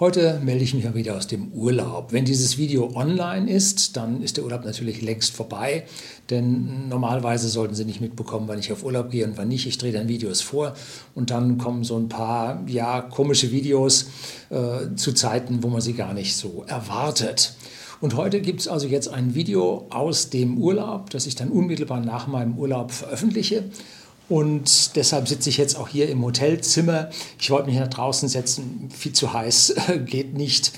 [0.00, 2.12] Heute melde ich mich mal wieder aus dem Urlaub.
[2.12, 5.84] Wenn dieses Video online ist, dann ist der Urlaub natürlich längst vorbei,
[6.30, 9.68] denn normalerweise sollten Sie nicht mitbekommen, wann ich auf Urlaub gehe und wann nicht.
[9.68, 10.74] Ich drehe dann Videos vor
[11.14, 14.06] und dann kommen so ein paar ja, komische Videos
[14.50, 17.54] äh, zu Zeiten, wo man sie gar nicht so erwartet.
[18.00, 22.00] Und heute gibt es also jetzt ein Video aus dem Urlaub, das ich dann unmittelbar
[22.00, 23.62] nach meinem Urlaub veröffentliche.
[24.28, 27.10] Und deshalb sitze ich jetzt auch hier im Hotelzimmer.
[27.38, 29.74] Ich wollte mich nach draußen setzen, viel zu heiß,
[30.06, 30.72] geht nicht.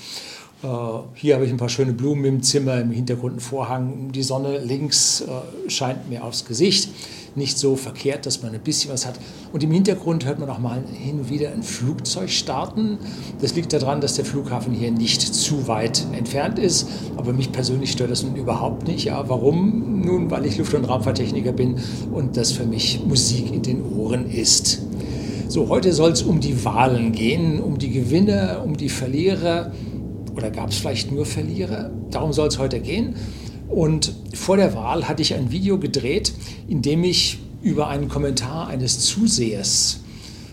[0.63, 0.67] Äh,
[1.13, 4.11] hier habe ich ein paar schöne Blumen im Zimmer, im Hintergrund ein Vorhang.
[4.11, 6.89] Die Sonne links äh, scheint mir aufs Gesicht
[7.37, 9.19] nicht so verkehrt, dass man ein bisschen was hat.
[9.53, 12.97] Und im Hintergrund hört man auch mal hin und wieder ein Flugzeug starten.
[13.39, 16.89] Das liegt daran, dass der Flughafen hier nicht zu weit entfernt ist.
[17.15, 19.05] Aber mich persönlich stört das nun überhaupt nicht.
[19.05, 20.01] Ja, warum?
[20.03, 21.75] Nun, weil ich Luft- und Raumfahrttechniker bin
[22.11, 24.81] und das für mich Musik in den Ohren ist.
[25.47, 29.71] So, heute soll es um die Wahlen gehen, um die Gewinner, um die Verlierer.
[30.35, 31.91] Oder gab es vielleicht nur Verlierer?
[32.11, 33.15] Darum soll es heute gehen.
[33.67, 36.33] Und vor der Wahl hatte ich ein Video gedreht,
[36.67, 39.99] in dem ich über einen Kommentar eines Zusehers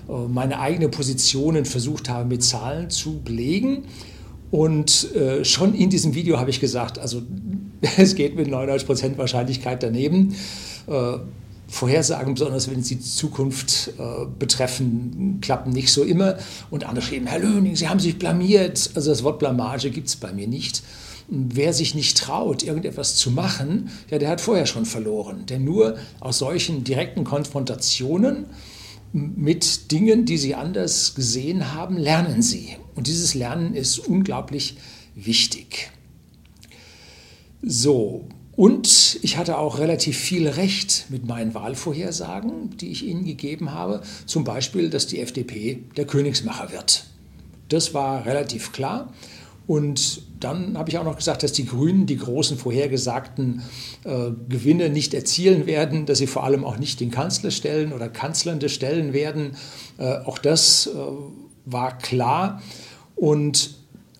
[0.08, 3.84] äh, meine eigene Positionen versucht habe mit Zahlen zu belegen.
[4.50, 7.22] Und äh, schon in diesem Video habe ich gesagt, also
[7.96, 10.34] es geht mit 99% Wahrscheinlichkeit daneben.
[10.86, 11.18] Äh,
[11.66, 16.36] Vorhersagen, besonders wenn sie die Zukunft äh, betreffen, klappen nicht so immer.
[16.70, 18.90] Und andere schrieben, Herr Löning, Sie haben sich blamiert.
[18.94, 20.82] Also das Wort Blamage gibt es bei mir nicht.
[21.28, 25.46] Wer sich nicht traut, irgendetwas zu machen, ja, der hat vorher schon verloren.
[25.46, 28.46] Denn nur aus solchen direkten Konfrontationen
[29.12, 32.76] mit Dingen, die sie anders gesehen haben, lernen sie.
[32.94, 34.76] Und dieses Lernen ist unglaublich
[35.14, 35.90] wichtig.
[37.62, 43.72] So, und ich hatte auch relativ viel Recht mit meinen Wahlvorhersagen, die ich Ihnen gegeben
[43.72, 44.02] habe.
[44.26, 47.06] Zum Beispiel, dass die FDP der Königsmacher wird.
[47.68, 49.12] Das war relativ klar.
[49.66, 53.62] Und dann habe ich auch noch gesagt, dass die Grünen die großen vorhergesagten
[54.04, 58.08] äh, Gewinne nicht erzielen werden, dass sie vor allem auch nicht den Kanzler stellen oder
[58.08, 59.56] Kanzlernde stellen werden.
[59.98, 60.90] Äh, auch das äh,
[61.64, 62.60] war klar.
[63.16, 63.74] Und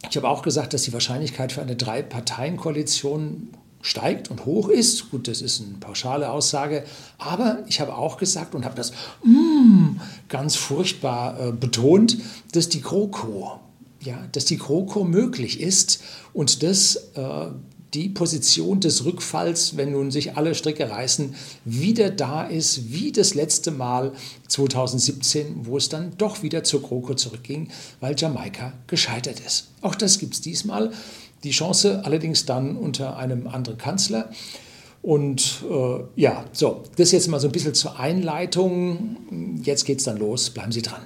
[0.08, 3.48] ich habe auch gesagt, dass die Wahrscheinlichkeit für eine Drei-Parteien-Koalition
[3.82, 5.10] steigt und hoch ist.
[5.10, 6.84] Gut, das ist eine pauschale Aussage.
[7.18, 8.92] Aber ich habe auch gesagt und habe das
[9.24, 12.16] mm, ganz furchtbar äh, betont,
[12.52, 13.60] dass die GroKo
[14.04, 17.46] ja, dass die GroKo möglich ist und dass äh,
[17.94, 21.34] die Position des Rückfalls, wenn nun sich alle Stricke reißen,
[21.64, 24.12] wieder da ist, wie das letzte Mal
[24.48, 27.68] 2017, wo es dann doch wieder zur GroKo zurückging,
[28.00, 29.68] weil Jamaika gescheitert ist.
[29.80, 30.90] Auch das gibt es diesmal.
[31.44, 34.30] Die Chance allerdings dann unter einem anderen Kanzler.
[35.02, 39.58] Und äh, ja, so, das jetzt mal so ein bisschen zur Einleitung.
[39.62, 40.50] Jetzt geht es dann los.
[40.50, 41.02] Bleiben Sie dran.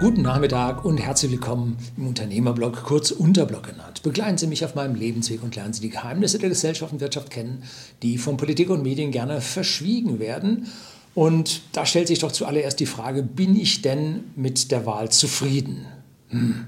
[0.00, 4.04] Guten Nachmittag und herzlich willkommen im Unternehmerblog, kurz Unterblog genannt.
[4.04, 7.30] Begleiten Sie mich auf meinem Lebensweg und lernen Sie die Geheimnisse der Gesellschaft und Wirtschaft
[7.30, 7.64] kennen,
[8.02, 10.68] die von Politik und Medien gerne verschwiegen werden.
[11.16, 15.84] Und da stellt sich doch zuallererst die Frage, bin ich denn mit der Wahl zufrieden?
[16.28, 16.66] Hm.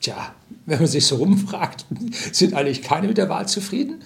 [0.00, 0.32] Tja,
[0.66, 1.86] wenn man sich so rumfragt,
[2.32, 4.02] sind eigentlich keine mit der Wahl zufrieden.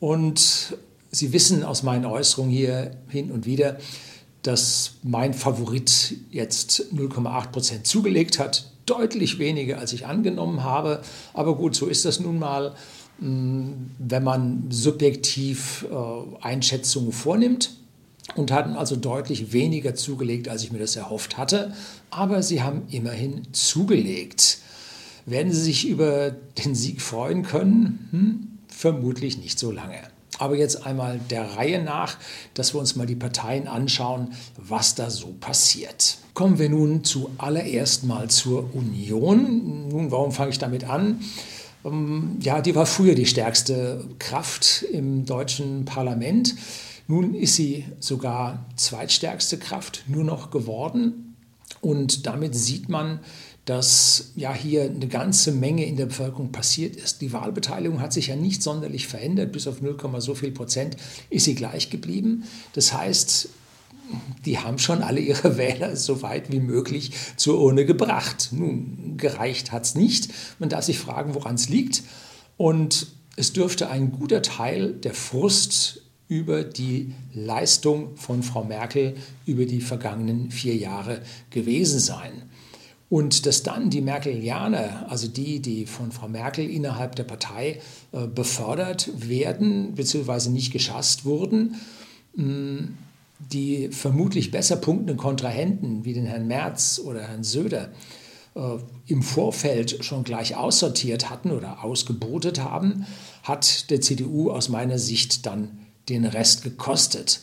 [0.00, 0.74] Und
[1.10, 3.76] Sie wissen aus meinen Äußerungen hier hin und wieder,
[4.44, 8.70] dass mein Favorit jetzt 0,8 Prozent zugelegt hat.
[8.86, 11.00] Deutlich weniger, als ich angenommen habe.
[11.32, 12.74] Aber gut, so ist das nun mal,
[13.20, 17.74] mm, wenn man subjektiv äh, Einschätzungen vornimmt
[18.36, 21.72] und hatten also deutlich weniger zugelegt, als ich mir das erhofft hatte.
[22.10, 24.58] Aber sie haben immerhin zugelegt.
[25.24, 28.08] Werden Sie sich über den Sieg freuen können?
[28.10, 30.13] Hm, vermutlich nicht so lange.
[30.38, 32.16] Aber jetzt einmal der Reihe nach,
[32.54, 36.18] dass wir uns mal die Parteien anschauen, was da so passiert.
[36.34, 39.88] Kommen wir nun zuallererst mal zur Union.
[39.88, 41.20] Nun, warum fange ich damit an?
[41.84, 46.54] Ähm, ja, die war früher die stärkste Kraft im deutschen Parlament.
[47.06, 51.36] Nun ist sie sogar zweitstärkste Kraft nur noch geworden.
[51.80, 53.20] Und damit sieht man,
[53.64, 57.22] dass ja hier eine ganze Menge in der Bevölkerung passiert ist.
[57.22, 60.96] Die Wahlbeteiligung hat sich ja nicht sonderlich verändert, bis auf 0, so viel Prozent
[61.30, 62.44] ist sie gleich geblieben.
[62.74, 63.48] Das heißt,
[64.44, 68.50] die haben schon alle ihre Wähler so weit wie möglich zur Urne gebracht.
[68.52, 70.28] Nun, gereicht hat es nicht.
[70.58, 72.02] Man darf sich fragen, woran es liegt.
[72.58, 73.06] Und
[73.36, 79.14] es dürfte ein guter Teil der Frust über die Leistung von Frau Merkel
[79.46, 82.50] über die vergangenen vier Jahre gewesen sein.
[83.10, 87.80] Und dass dann die Merkelianer, also die, die von Frau Merkel innerhalb der Partei
[88.12, 91.76] äh, befördert werden, beziehungsweise nicht geschasst wurden,
[92.34, 92.78] mm,
[93.38, 97.90] die vermutlich besser punktenden Kontrahenten wie den Herrn Merz oder Herrn Söder
[98.54, 98.60] äh,
[99.06, 103.06] im Vorfeld schon gleich aussortiert hatten oder ausgebotet haben,
[103.42, 105.78] hat der CDU aus meiner Sicht dann
[106.08, 107.40] den Rest gekostet.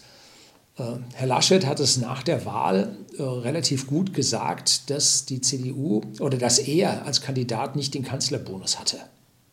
[0.77, 0.83] Äh,
[1.13, 6.37] Herr Laschet hat es nach der Wahl äh, relativ gut gesagt, dass die CDU oder
[6.37, 8.97] dass er als Kandidat nicht den Kanzlerbonus hatte.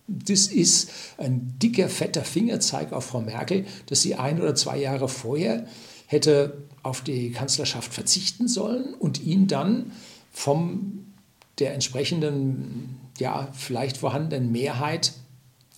[0.06, 5.08] Das ist ein dicker, fetter Fingerzeig auf Frau Merkel, dass sie ein oder zwei Jahre
[5.08, 5.66] vorher
[6.06, 9.92] hätte auf die Kanzlerschaft verzichten sollen und ihn dann
[10.32, 11.04] von
[11.58, 15.12] der entsprechenden, ja, vielleicht vorhandenen Mehrheit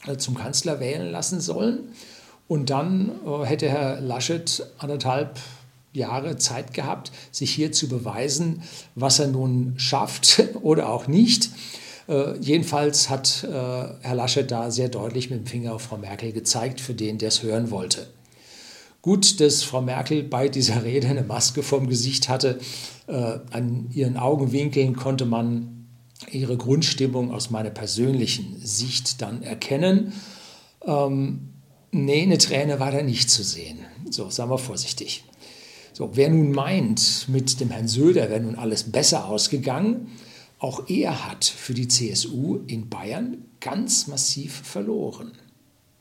[0.06, 1.92] äh, zum Kanzler wählen lassen sollen.
[2.50, 5.38] Und dann äh, hätte Herr Laschet anderthalb
[5.92, 8.64] Jahre Zeit gehabt, sich hier zu beweisen,
[8.96, 11.50] was er nun schafft oder auch nicht.
[12.08, 16.32] Äh, jedenfalls hat äh, Herr Laschet da sehr deutlich mit dem Finger auf Frau Merkel
[16.32, 18.08] gezeigt, für den, der es hören wollte.
[19.00, 22.58] Gut, dass Frau Merkel bei dieser Rede eine Maske vorm Gesicht hatte.
[23.06, 25.86] Äh, an ihren Augenwinkeln konnte man
[26.32, 30.14] ihre Grundstimmung aus meiner persönlichen Sicht dann erkennen.
[30.84, 31.49] Ähm,
[31.92, 33.78] nee, eine Träne war da nicht zu sehen.
[34.10, 35.24] So, sagen wir vorsichtig.
[35.92, 40.08] So, wer nun meint, mit dem Herrn Söder wäre nun alles besser ausgegangen,
[40.58, 45.32] auch er hat für die CSU in Bayern ganz massiv verloren.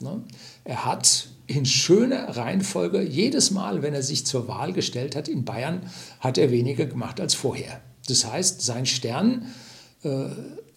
[0.01, 0.23] Ne?
[0.63, 5.45] Er hat in schöner Reihenfolge jedes Mal, wenn er sich zur Wahl gestellt hat in
[5.45, 5.81] Bayern,
[6.19, 7.81] hat er weniger gemacht als vorher.
[8.07, 9.47] Das heißt, sein Stern
[10.03, 10.27] äh,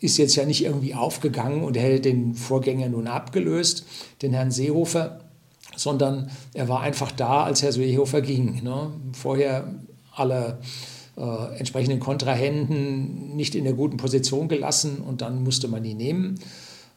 [0.02, 3.86] ist jetzt ja nicht irgendwie aufgegangen und hätte den Vorgänger nun abgelöst,
[4.20, 5.20] den Herrn Seehofer,
[5.76, 8.62] sondern er war einfach da, als Herr Seehofer ging.
[8.62, 8.90] Ne?
[9.12, 9.74] Vorher
[10.14, 10.58] alle
[11.16, 16.40] äh, entsprechenden Kontrahenten nicht in der guten Position gelassen und dann musste man ihn nehmen.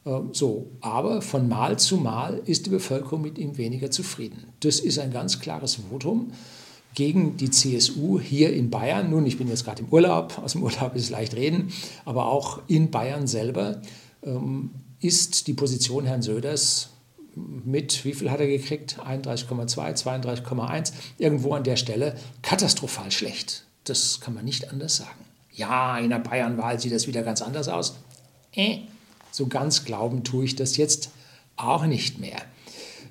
[0.04, 4.52] Äh, so, aber von Mal zu Mal ist die Bevölkerung mit ihm weniger zufrieden.
[4.60, 6.32] Das ist ein ganz klares Votum
[6.96, 9.10] gegen die CSU hier in Bayern.
[9.10, 11.68] Nun, ich bin jetzt gerade im Urlaub, aus dem Urlaub ist leicht reden,
[12.04, 13.82] aber auch in Bayern selber
[14.24, 16.88] ähm, ist die Position Herrn Söders
[17.36, 18.98] mit, wie viel hat er gekriegt?
[18.98, 23.66] 31,2, 32,1, irgendwo an der Stelle katastrophal schlecht.
[23.84, 25.20] Das kann man nicht anders sagen.
[25.52, 27.96] Ja, in der Bayernwahl sieht das wieder ganz anders aus.
[28.54, 28.78] Äh,
[29.30, 31.10] so ganz glauben tue ich das jetzt
[31.56, 32.40] auch nicht mehr.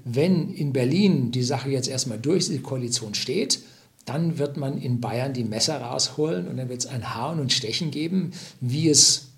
[0.04, 3.60] Wenn in Berlin die Sache jetzt erstmal durch die Koalition steht,
[4.06, 7.52] dann wird man in Bayern die Messer rausholen und dann wird es ein Hauen und
[7.52, 9.30] Stechen geben, wie es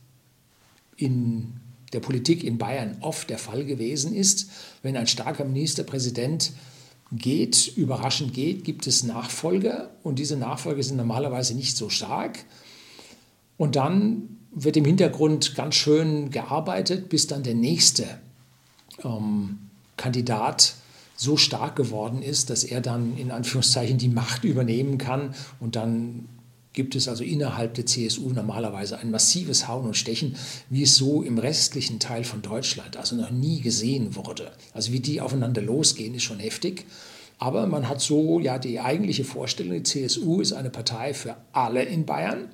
[0.97, 1.53] in
[1.93, 4.49] der Politik in Bayern oft der Fall gewesen ist.
[4.83, 6.51] Wenn ein starker Ministerpräsident
[7.11, 12.43] geht, überraschend geht, gibt es Nachfolger und diese Nachfolger sind normalerweise nicht so stark.
[13.57, 18.05] Und dann wird im Hintergrund ganz schön gearbeitet, bis dann der nächste
[19.03, 19.59] ähm,
[19.95, 20.75] Kandidat
[21.17, 26.29] so stark geworden ist, dass er dann in Anführungszeichen die Macht übernehmen kann und dann
[26.73, 30.35] gibt es also innerhalb der CSU normalerweise ein massives Hauen und Stechen,
[30.69, 34.51] wie es so im restlichen Teil von Deutschland also noch nie gesehen wurde.
[34.73, 36.85] Also wie die aufeinander losgehen, ist schon heftig.
[37.39, 41.81] Aber man hat so ja die eigentliche Vorstellung, die CSU ist eine Partei für alle
[41.81, 42.49] in Bayern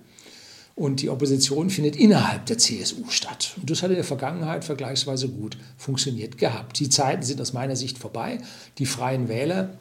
[0.75, 3.53] und die Opposition findet innerhalb der CSU statt.
[3.57, 6.79] Und das hat in der Vergangenheit vergleichsweise gut funktioniert gehabt.
[6.79, 8.39] Die Zeiten sind aus meiner Sicht vorbei.
[8.79, 9.77] Die freien Wähler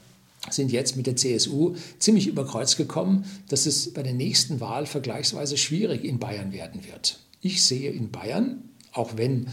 [0.51, 4.87] sind jetzt mit der CSU ziemlich über Kreuz gekommen, dass es bei der nächsten Wahl
[4.87, 7.21] vergleichsweise schwierig in Bayern werden wird.
[7.41, 9.47] Ich sehe in Bayern, auch wenn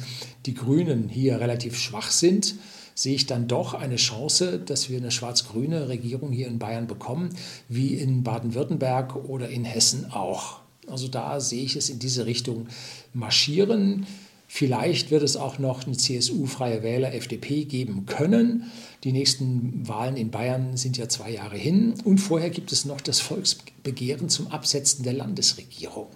[0.45, 2.55] die Grünen hier relativ schwach sind,
[2.95, 7.29] sehe ich dann doch eine Chance, dass wir eine schwarz-grüne Regierung hier in Bayern bekommen,
[7.69, 10.58] wie in Baden-Württemberg oder in Hessen auch.
[10.89, 12.67] Also da sehe ich es in diese Richtung
[13.13, 14.05] marschieren.
[14.51, 18.71] Vielleicht wird es auch noch eine CSU-freie Wähler FDP geben können.
[19.03, 21.93] Die nächsten Wahlen in Bayern sind ja zwei Jahre hin.
[22.03, 26.07] Und vorher gibt es noch das Volksbegehren zum Absetzen der Landesregierung.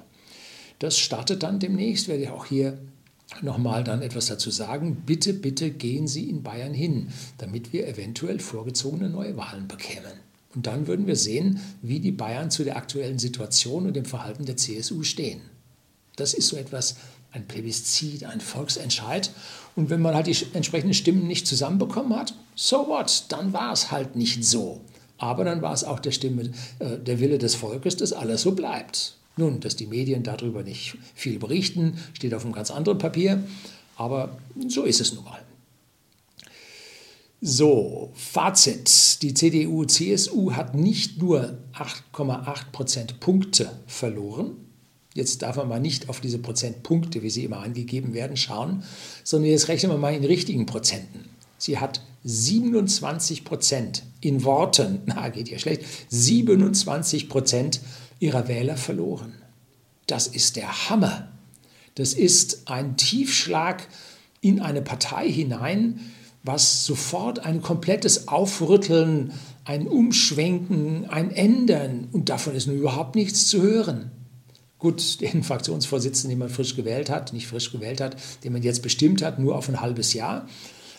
[0.79, 2.79] Das startet dann demnächst, werde ich auch hier
[3.43, 5.03] nochmal dann etwas dazu sagen.
[5.05, 10.22] Bitte, bitte gehen Sie in Bayern hin, damit wir eventuell vorgezogene neue Wahlen bekämen.
[10.55, 14.45] Und dann würden wir sehen, wie die Bayern zu der aktuellen Situation und dem Verhalten
[14.45, 15.41] der CSU stehen.
[16.15, 16.95] Das ist so etwas,
[17.31, 19.31] ein Plebiszit, ein Volksentscheid.
[19.75, 23.91] Und wenn man halt die entsprechenden Stimmen nicht zusammenbekommen hat, so what, dann war es
[23.91, 24.81] halt nicht so.
[25.17, 28.51] Aber dann war es auch der Stimme, äh, der Wille des Volkes, dass alles so
[28.51, 29.15] bleibt.
[29.35, 33.43] Nun, dass die Medien darüber nicht viel berichten, steht auf einem ganz anderen Papier,
[33.95, 35.41] aber so ist es nun mal.
[37.45, 39.21] So, Fazit.
[39.21, 44.55] Die CDU-CSU hat nicht nur 8,8 Prozentpunkte verloren,
[45.13, 48.83] Jetzt darf man mal nicht auf diese Prozentpunkte, wie sie immer angegeben werden, schauen,
[49.23, 51.29] sondern jetzt rechnen wir mal in richtigen Prozenten.
[51.59, 57.81] Sie hat 27 Prozent in Worten, na geht ja schlecht, 27 Prozent
[58.19, 59.33] ihrer Wähler verloren.
[60.07, 61.27] Das ist der Hammer.
[61.93, 63.87] Das ist ein Tiefschlag
[64.41, 65.99] in eine Partei hinein,
[66.43, 69.31] was sofort ein komplettes Aufrütteln,
[69.63, 74.11] ein Umschwenken, ein Ändern und davon ist nun überhaupt nichts zu hören.
[74.77, 78.83] Gut, den Fraktionsvorsitzenden, den man frisch gewählt hat, nicht frisch gewählt hat, den man jetzt
[78.83, 80.47] bestimmt hat, nur auf ein halbes Jahr,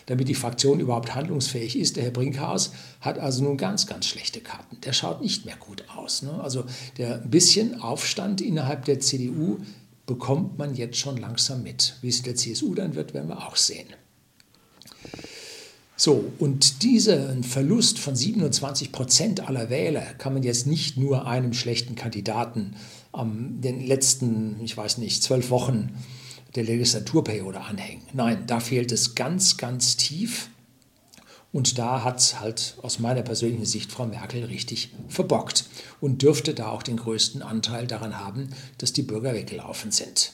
[0.06, 1.96] damit die Fraktion überhaupt handlungsfähig ist.
[1.96, 4.78] Der Herr Brinkhaus hat also nun ganz, ganz schlechte Karten.
[4.82, 6.22] Der schaut nicht mehr gut aus.
[6.22, 6.32] Ne?
[6.42, 6.64] Also
[6.96, 9.58] der bisschen Aufstand innerhalb der CDU
[10.06, 11.96] bekommt man jetzt schon langsam mit.
[12.00, 13.88] Wie es der CSU dann wird, werden wir auch sehen.
[15.96, 21.52] So, und diesen Verlust von 27 Prozent aller Wähler kann man jetzt nicht nur einem
[21.52, 22.74] schlechten Kandidaten
[23.12, 25.90] am den letzten, ich weiß nicht, zwölf Wochen
[26.56, 28.02] der Legislaturperiode anhängen.
[28.12, 30.50] Nein, da fehlt es ganz, ganz tief.
[31.52, 35.66] Und da hat es halt aus meiner persönlichen Sicht Frau Merkel richtig verbockt
[36.00, 38.48] und dürfte da auch den größten Anteil daran haben,
[38.78, 40.32] dass die Bürger weggelaufen sind.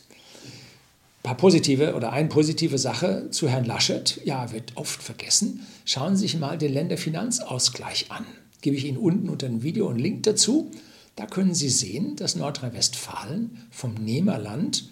[1.22, 5.66] Paar positive oder eine positive Sache zu Herrn Laschet, ja, wird oft vergessen.
[5.84, 8.24] Schauen Sie sich mal den Länderfinanzausgleich an.
[8.62, 10.70] Gebe ich Ihnen unten unter dem Video einen Link dazu.
[11.16, 14.88] Da können Sie sehen, dass Nordrhein-Westfalen vom Nehmerland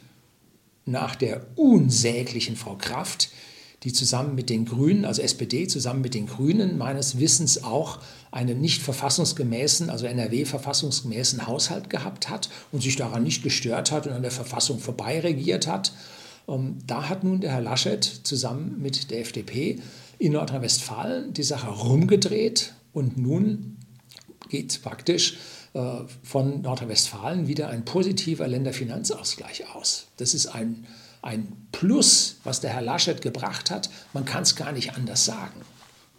[0.85, 3.31] nach der unsäglichen Frau Kraft
[3.85, 8.01] die zusammen mit den Grünen, also SPD zusammen mit den Grünen meines Wissens auch
[8.33, 14.13] einen nicht verfassungsgemäßen, also NRW-verfassungsgemäßen Haushalt gehabt hat und sich daran nicht gestört hat und
[14.13, 15.93] an der Verfassung vorbei regiert hat.
[16.49, 19.81] Ähm, da hat nun der Herr Laschet zusammen mit der FDP
[20.19, 23.77] in Nordrhein-Westfalen die Sache rumgedreht und nun
[24.49, 25.37] geht praktisch
[25.75, 30.09] äh, von Nordrhein-Westfalen wieder ein positiver Länderfinanzausgleich aus.
[30.17, 30.87] Das ist ein
[31.23, 33.91] ein Plus, was der Herr Laschet gebracht hat.
[34.13, 35.61] Man kann es gar nicht anders sagen.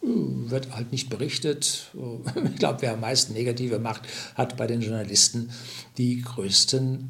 [0.02, 0.08] Äh,
[0.50, 1.92] wird halt nicht berichtet.
[1.96, 4.04] Äh, ich glaube, wer am meisten negative macht,
[4.36, 5.52] hat bei den Journalisten
[5.98, 7.10] die größten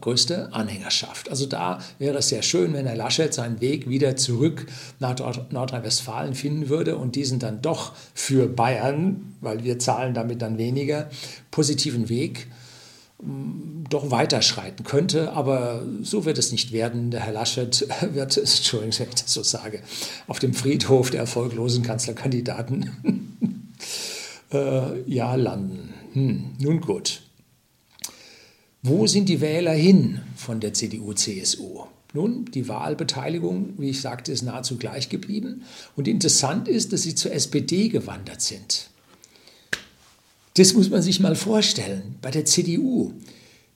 [0.00, 1.28] größte Anhängerschaft.
[1.28, 4.66] Also da wäre es sehr schön, wenn Herr Laschet seinen Weg wieder zurück
[5.00, 5.16] nach
[5.50, 11.10] Nordrhein-Westfalen finden würde und diesen dann doch für Bayern, weil wir zahlen damit dann weniger,
[11.50, 12.46] positiven Weg
[13.88, 17.10] doch weiterschreiten könnte, aber so wird es nicht werden.
[17.10, 19.80] Der Herr Laschet wird, Entschuldigung, wenn ich das so sage,
[20.26, 22.90] auf dem Friedhof der erfolglosen Kanzlerkandidaten
[24.52, 25.94] äh, ja landen.
[26.14, 27.21] Hm, nun gut.
[28.84, 31.84] Wo sind die Wähler hin von der CDU-CSU?
[32.14, 35.62] Nun, die Wahlbeteiligung, wie ich sagte, ist nahezu gleich geblieben.
[35.94, 38.90] Und interessant ist, dass sie zur SPD gewandert sind.
[40.54, 42.16] Das muss man sich mal vorstellen.
[42.22, 43.12] Bei der CDU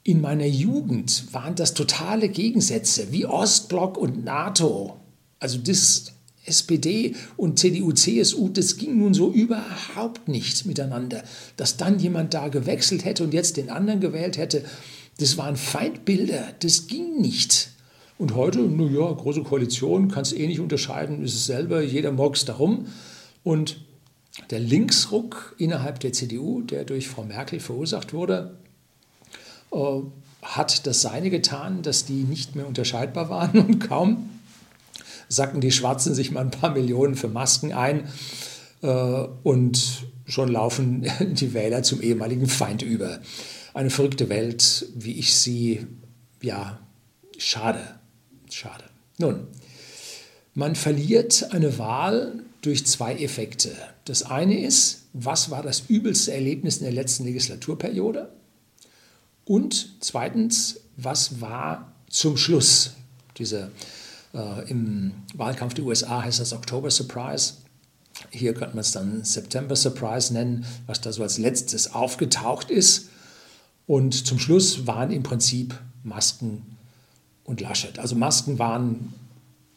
[0.02, 4.96] in meiner Jugend waren das totale Gegensätze wie Ostblock und NATO.
[5.38, 6.12] Also das
[6.46, 11.22] SPD und CDU, CSU, das ging nun so überhaupt nicht miteinander.
[11.56, 14.64] Dass dann jemand da gewechselt hätte und jetzt den anderen gewählt hätte,
[15.18, 17.70] das waren Feindbilder, das ging nicht.
[18.18, 22.86] Und heute, naja, große Koalition, kannst eh nicht unterscheiden, ist es selber, jeder morgst darum.
[23.44, 23.80] Und
[24.50, 28.56] der Linksruck innerhalb der CDU, der durch Frau Merkel verursacht wurde,
[29.72, 30.00] äh,
[30.42, 34.30] hat das Seine getan, dass die nicht mehr unterscheidbar waren und kaum
[35.28, 38.08] sacken die Schwarzen sich mal ein paar Millionen für Masken ein
[38.82, 38.88] äh,
[39.42, 43.20] und schon laufen die Wähler zum ehemaligen Feind über.
[43.76, 45.86] Eine verrückte Welt, wie ich sie,
[46.40, 46.80] ja,
[47.36, 48.00] schade,
[48.50, 48.84] schade.
[49.18, 49.48] Nun,
[50.54, 53.76] man verliert eine Wahl durch zwei Effekte.
[54.06, 58.32] Das eine ist, was war das übelste Erlebnis in der letzten Legislaturperiode?
[59.44, 62.94] Und zweitens, was war zum Schluss
[63.36, 63.70] diese
[64.32, 67.52] äh, im Wahlkampf der USA heißt das Oktober Surprise.
[68.30, 73.10] Hier könnte man es dann September Surprise nennen, was da so als letztes aufgetaucht ist.
[73.86, 76.62] Und zum Schluss waren im Prinzip Masken
[77.44, 77.98] und Laschet.
[77.98, 79.12] Also Masken waren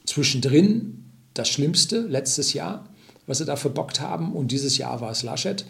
[0.05, 2.87] zwischendrin das Schlimmste letztes Jahr,
[3.27, 4.33] was sie da verbockt haben.
[4.33, 5.65] Und dieses Jahr war es Laschet.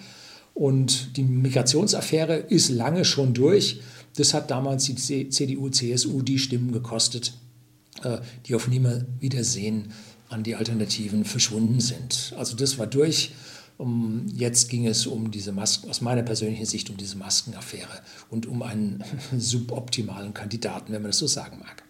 [0.54, 3.82] Und die Migrationsaffäre ist lange schon durch.
[4.16, 7.34] Das hat damals die CDU, CSU die Stimmen gekostet,
[8.04, 9.92] äh, die auf Nimmerwiedersehen
[10.30, 12.34] an die Alternativen verschwunden sind.
[12.38, 13.32] Also das war durch.
[14.34, 18.62] Jetzt ging es um diese Masken, aus meiner persönlichen Sicht um diese Maskenaffäre und um
[18.62, 19.04] einen
[19.38, 21.84] suboptimalen Kandidaten, wenn man das so sagen mag.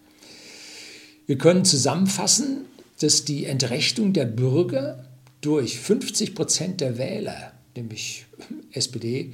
[1.26, 2.66] Wir können zusammenfassen,
[3.00, 5.04] dass die Entrechtung der Bürger
[5.40, 8.26] durch 50 Prozent der Wähler, nämlich
[8.72, 9.32] SPD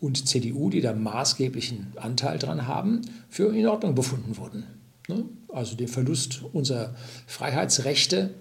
[0.00, 4.64] und CDU, die da maßgeblichen Anteil dran haben, für in Ordnung befunden wurden.
[5.08, 5.24] Ne?
[5.48, 6.94] Also den Verlust unserer
[7.26, 8.34] Freiheitsrechte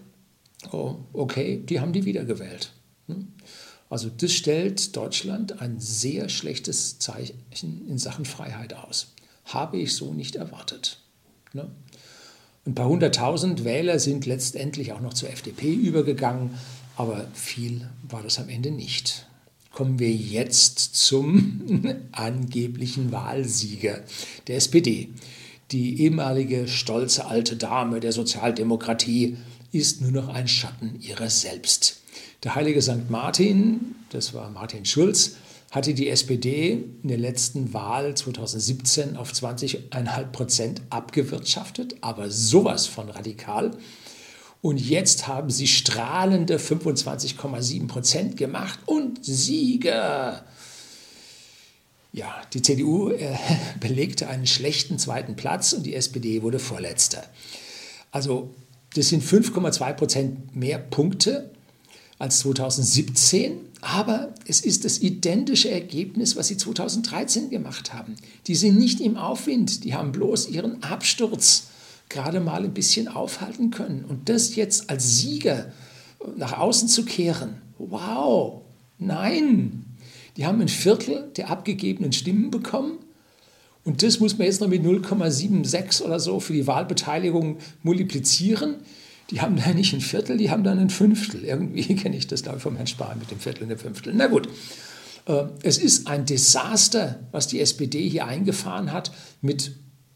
[0.71, 2.71] oh, okay, die haben die wiedergewählt.
[3.93, 7.37] Also das stellt Deutschland ein sehr schlechtes Zeichen
[7.87, 9.13] in Sachen Freiheit aus.
[9.45, 10.97] Habe ich so nicht erwartet.
[11.53, 11.69] Ne?
[12.65, 16.57] Ein paar hunderttausend Wähler sind letztendlich auch noch zur FDP übergegangen,
[16.95, 19.27] aber viel war das am Ende nicht.
[19.71, 23.99] Kommen wir jetzt zum angeblichen Wahlsieger
[24.47, 25.09] der SPD.
[25.69, 29.37] Die ehemalige stolze alte Dame der Sozialdemokratie
[29.71, 31.99] ist nur noch ein Schatten ihrer selbst.
[32.43, 33.09] Der heilige St.
[33.09, 35.37] Martin, das war Martin Schulz,
[35.71, 43.09] hatte die SPD in der letzten Wahl 2017 auf 20,5 Prozent abgewirtschaftet, aber sowas von
[43.09, 43.71] radikal.
[44.61, 50.45] Und jetzt haben sie strahlende 25,7 Prozent gemacht und Sieger.
[52.11, 53.35] Ja, die CDU äh,
[53.79, 57.23] belegte einen schlechten zweiten Platz und die SPD wurde Vorletzter.
[58.11, 58.53] Also
[58.93, 61.49] das sind 5,2 Prozent mehr Punkte
[62.23, 68.15] als 2017, aber es ist das identische Ergebnis, was sie 2013 gemacht haben.
[68.47, 71.67] Die sind nicht im Aufwind, die haben bloß ihren Absturz
[72.07, 74.05] gerade mal ein bisschen aufhalten können.
[74.05, 75.73] Und das jetzt als Sieger
[76.37, 78.61] nach außen zu kehren, wow,
[78.99, 79.83] nein,
[80.37, 82.99] die haben ein Viertel der abgegebenen Stimmen bekommen.
[83.83, 88.75] Und das muss man jetzt noch mit 0,76 oder so für die Wahlbeteiligung multiplizieren.
[89.33, 91.43] Die haben da nicht ein Viertel, die haben dann ein Fünftel.
[91.43, 94.13] Irgendwie kenne ich das, glaube ich, vom Herrn Spahn mit dem Viertel und dem Fünftel.
[94.13, 94.47] Na gut,
[95.25, 99.11] äh, es ist ein Desaster, was die SPD hier eingefahren hat
[99.41, 99.71] mit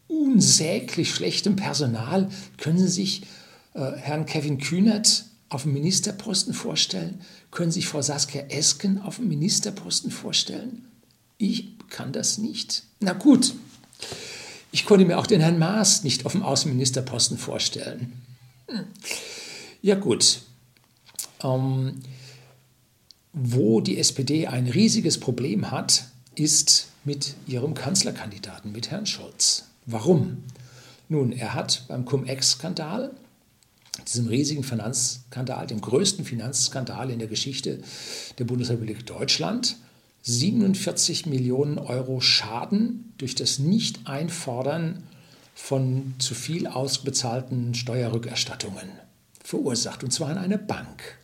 [0.06, 2.28] unsäglich schlechtem Personal.
[2.58, 3.22] Können Sie sich
[3.74, 7.20] äh, Herrn Kevin Kühnert auf dem Ministerposten vorstellen?
[7.50, 10.84] Können Sie sich Frau Saskia Esken auf dem Ministerposten vorstellen?
[11.38, 12.84] Ich kann das nicht.
[13.00, 13.52] Na gut,
[14.70, 18.12] ich konnte mir auch den Herrn Maas nicht auf dem Außenministerposten vorstellen.
[19.82, 20.42] Ja gut.
[21.42, 22.00] Ähm,
[23.32, 29.66] wo die SPD ein riesiges Problem hat, ist mit ihrem Kanzlerkandidaten, mit Herrn Scholz.
[29.86, 30.44] Warum?
[31.08, 33.12] Nun, er hat beim Cum-Ex-Skandal,
[34.06, 37.80] diesem riesigen Finanzskandal, dem größten Finanzskandal in der Geschichte
[38.38, 39.76] der Bundesrepublik Deutschland,
[40.22, 45.02] 47 Millionen Euro Schaden durch das Nicht-Einfordern
[45.58, 48.88] von zu viel ausbezahlten Steuerrückerstattungen
[49.44, 51.18] verursacht, und zwar an eine Bank.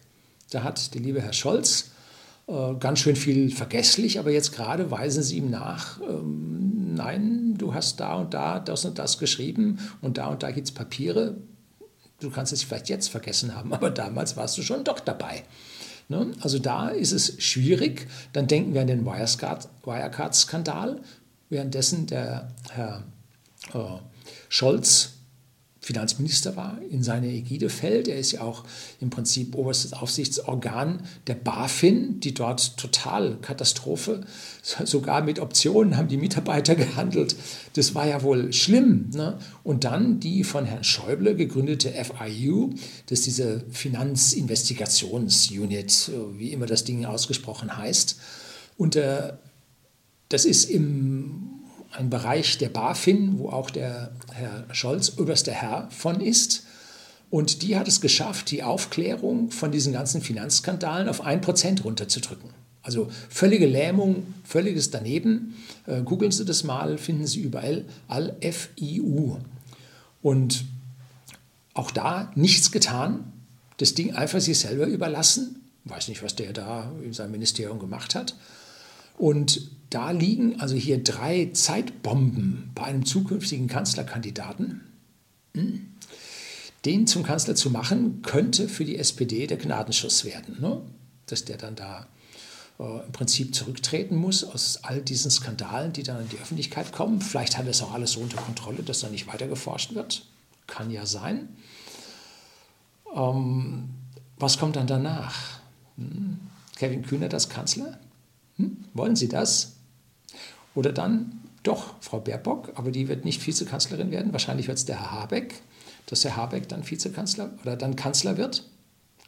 [0.51, 1.93] Da hat der liebe Herr Scholz
[2.49, 7.73] äh, ganz schön viel vergesslich, aber jetzt gerade weisen Sie ihm nach, ähm, nein, du
[7.73, 11.37] hast da und da das und das geschrieben und da und da gibt es Papiere.
[12.21, 15.45] Du kannst es vielleicht jetzt vergessen haben, aber damals warst du schon doch dabei.
[16.09, 16.33] Ne?
[16.41, 18.09] Also da ist es schwierig.
[18.33, 21.01] Dann denken wir an den Wirecard-Skandal,
[21.49, 23.05] währenddessen der Herr
[23.73, 23.99] äh,
[24.49, 25.15] Scholz
[25.85, 28.09] Finanzminister war, in seine Ägide fällt.
[28.09, 28.65] Er ist ja auch
[29.03, 34.23] im Prinzip oberstes Aufsichtsorgan der BaFin, die dort total Katastrophe,
[34.63, 37.37] sogar mit Optionen haben die Mitarbeiter gehandelt.
[37.75, 39.11] Das war ja wohl schlimm.
[39.13, 39.39] Ne?
[39.63, 42.71] Und dann die von Herrn Schäuble gegründete FIU,
[43.07, 48.19] das ist diese Finanzinvestigationsunit, wie immer das Ding ausgesprochen heißt.
[48.79, 49.35] Und äh,
[50.31, 51.54] das ist im
[51.97, 56.65] ein Bereich der BaFin, wo auch der Herr Scholz oberster Herr von ist.
[57.31, 62.51] Und die hat es geschafft, die Aufklärung von diesen ganzen Finanzskandalen auf 1% runterzudrücken.
[62.83, 65.57] Also völlige Lähmung, völliges Daneben.
[65.87, 69.39] Äh, googeln Sie das mal, finden Sie überall Al-FIU.
[70.23, 70.65] Und
[71.73, 73.33] auch da nichts getan,
[73.79, 75.63] das Ding einfach sich selber überlassen.
[75.85, 78.37] Ich weiß nicht, was der da in seinem Ministerium gemacht hat.
[79.17, 84.81] Und da liegen also hier drei Zeitbomben bei einem zukünftigen Kanzlerkandidaten.
[85.55, 85.87] Hm.
[86.85, 90.61] Den zum Kanzler zu machen, könnte für die SPD der Gnadenschuss werden.
[90.61, 90.83] Ne?
[91.27, 92.07] Dass der dann da
[92.79, 97.21] äh, im Prinzip zurücktreten muss aus all diesen Skandalen, die dann in die Öffentlichkeit kommen.
[97.21, 100.27] Vielleicht hat er es auch alles so unter Kontrolle, dass da nicht weiter geforscht wird.
[100.67, 101.49] Kann ja sein.
[103.15, 103.91] Ähm,
[104.39, 105.61] was kommt dann danach?
[105.97, 106.41] Hm?
[106.77, 107.99] Kevin Kühner das Kanzler?
[108.57, 108.85] Hm?
[108.95, 109.77] Wollen Sie das?
[110.75, 114.33] Oder dann doch Frau Baerbock, aber die wird nicht Vizekanzlerin werden.
[114.33, 115.63] Wahrscheinlich wird es der Herr Habeck,
[116.07, 118.69] dass Herr Habeck dann Vizekanzler oder dann Kanzler wird.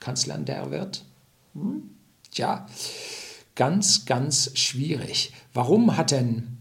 [0.01, 1.05] Kanzler der wird.
[1.55, 1.91] Hm?
[2.31, 2.67] Tja,
[3.55, 5.33] ganz, ganz schwierig.
[5.55, 6.59] Warum hat denn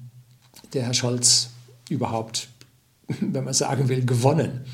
[0.73, 1.49] der Herr Scholz
[1.89, 2.47] überhaupt,
[3.08, 4.65] wenn man sagen will, gewonnen?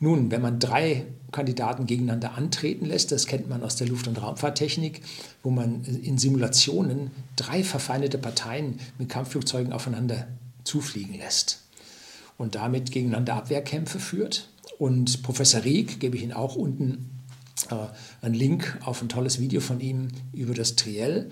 [0.00, 3.10] Nun, wenn man drei Kandidaten gegeneinander antreten lässt.
[3.10, 5.02] Das kennt man aus der Luft- und Raumfahrttechnik,
[5.42, 10.28] wo man in Simulationen drei verfeindete Parteien mit Kampfflugzeugen aufeinander
[10.64, 11.60] zufliegen lässt
[12.38, 14.48] und damit gegeneinander Abwehrkämpfe führt.
[14.78, 17.10] Und Professor Rieck, gebe ich Ihnen auch unten
[17.70, 17.74] äh,
[18.24, 21.30] einen Link auf ein tolles Video von ihm über das Triell.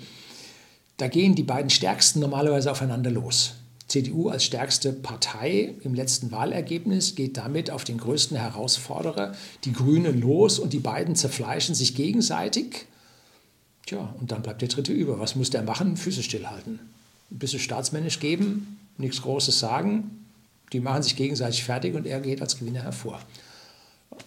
[0.96, 3.54] Da gehen die beiden Stärksten normalerweise aufeinander los.
[3.90, 10.20] CDU als stärkste Partei im letzten Wahlergebnis geht damit auf den größten Herausforderer, die Grünen,
[10.20, 12.86] los und die beiden zerfleischen sich gegenseitig.
[13.86, 15.18] Tja, und dann bleibt der Dritte über.
[15.18, 15.96] Was muss der machen?
[15.96, 16.78] Füße stillhalten.
[17.32, 20.24] Ein bisschen staatsmännisch geben, nichts Großes sagen.
[20.72, 23.18] Die machen sich gegenseitig fertig und er geht als Gewinner hervor.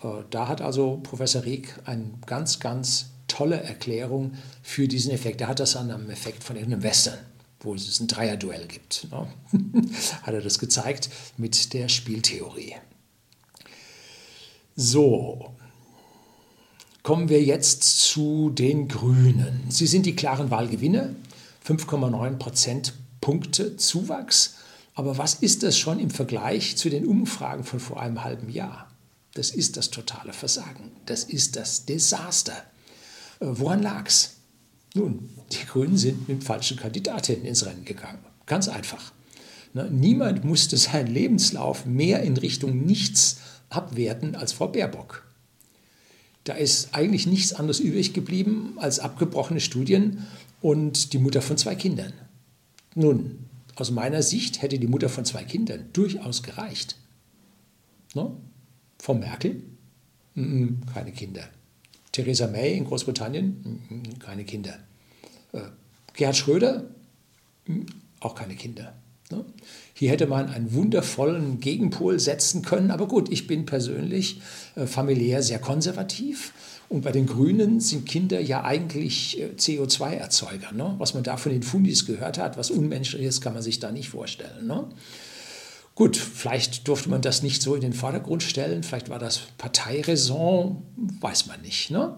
[0.04, 5.40] Äh, da hat also Professor Rieck eine ganz, ganz tolle Erklärung für diesen Effekt.
[5.40, 7.18] Er hat das an einem Effekt von irgendeinem Western
[7.64, 9.08] wo es ein Dreierduell gibt.
[9.12, 9.28] Ne?
[10.22, 12.76] Hat er das gezeigt mit der Spieltheorie.
[14.76, 15.54] So,
[17.04, 19.64] kommen wir jetzt zu den Grünen.
[19.70, 21.10] Sie sind die klaren Wahlgewinner,
[21.68, 24.56] 5,9 Prozentpunkte Zuwachs.
[24.96, 28.90] Aber was ist das schon im Vergleich zu den Umfragen von vor einem halben Jahr?
[29.34, 30.92] Das ist das totale Versagen.
[31.06, 32.54] Das ist das Desaster.
[33.40, 34.36] Äh, woran lag es?
[34.94, 38.24] Nun, die Grünen sind mit falschen Kandidatin ins Rennen gegangen.
[38.46, 39.12] Ganz einfach.
[39.74, 43.38] Ne, niemand musste seinen Lebenslauf mehr in Richtung nichts
[43.70, 45.24] abwerten als Frau Baerbock.
[46.44, 50.28] Da ist eigentlich nichts anderes übrig geblieben als abgebrochene Studien
[50.62, 52.14] und die Mutter von zwei Kindern.
[52.94, 56.98] Nun, aus meiner Sicht hätte die Mutter von zwei Kindern durchaus gereicht.
[58.14, 58.32] Ne?
[59.00, 59.64] Frau Merkel?
[60.36, 61.50] Keine Kinder.
[62.14, 64.16] Theresa May in Großbritannien?
[64.20, 64.80] Keine Kinder.
[65.52, 65.60] Äh,
[66.14, 66.86] Gerhard Schröder,
[68.22, 68.94] auch keine Kinder.
[69.32, 69.44] Ne?
[69.94, 74.42] Hier hätte man einen wundervollen Gegenpol setzen können, aber gut, ich bin persönlich
[74.76, 76.54] äh, familiär sehr konservativ
[76.90, 80.72] und bei den Grünen sind Kinder ja eigentlich äh, CO2-Erzeuger.
[80.72, 80.96] Ne?
[81.00, 84.10] Was man da von den Fundis gehört hat, was Unmenschliches, kann man sich da nicht
[84.10, 84.68] vorstellen.
[84.68, 84.86] Ne?
[85.96, 90.82] Gut, vielleicht durfte man das nicht so in den Vordergrund stellen, vielleicht war das Parteiräson,
[91.22, 91.92] weiß man nicht.
[91.92, 92.18] Ne?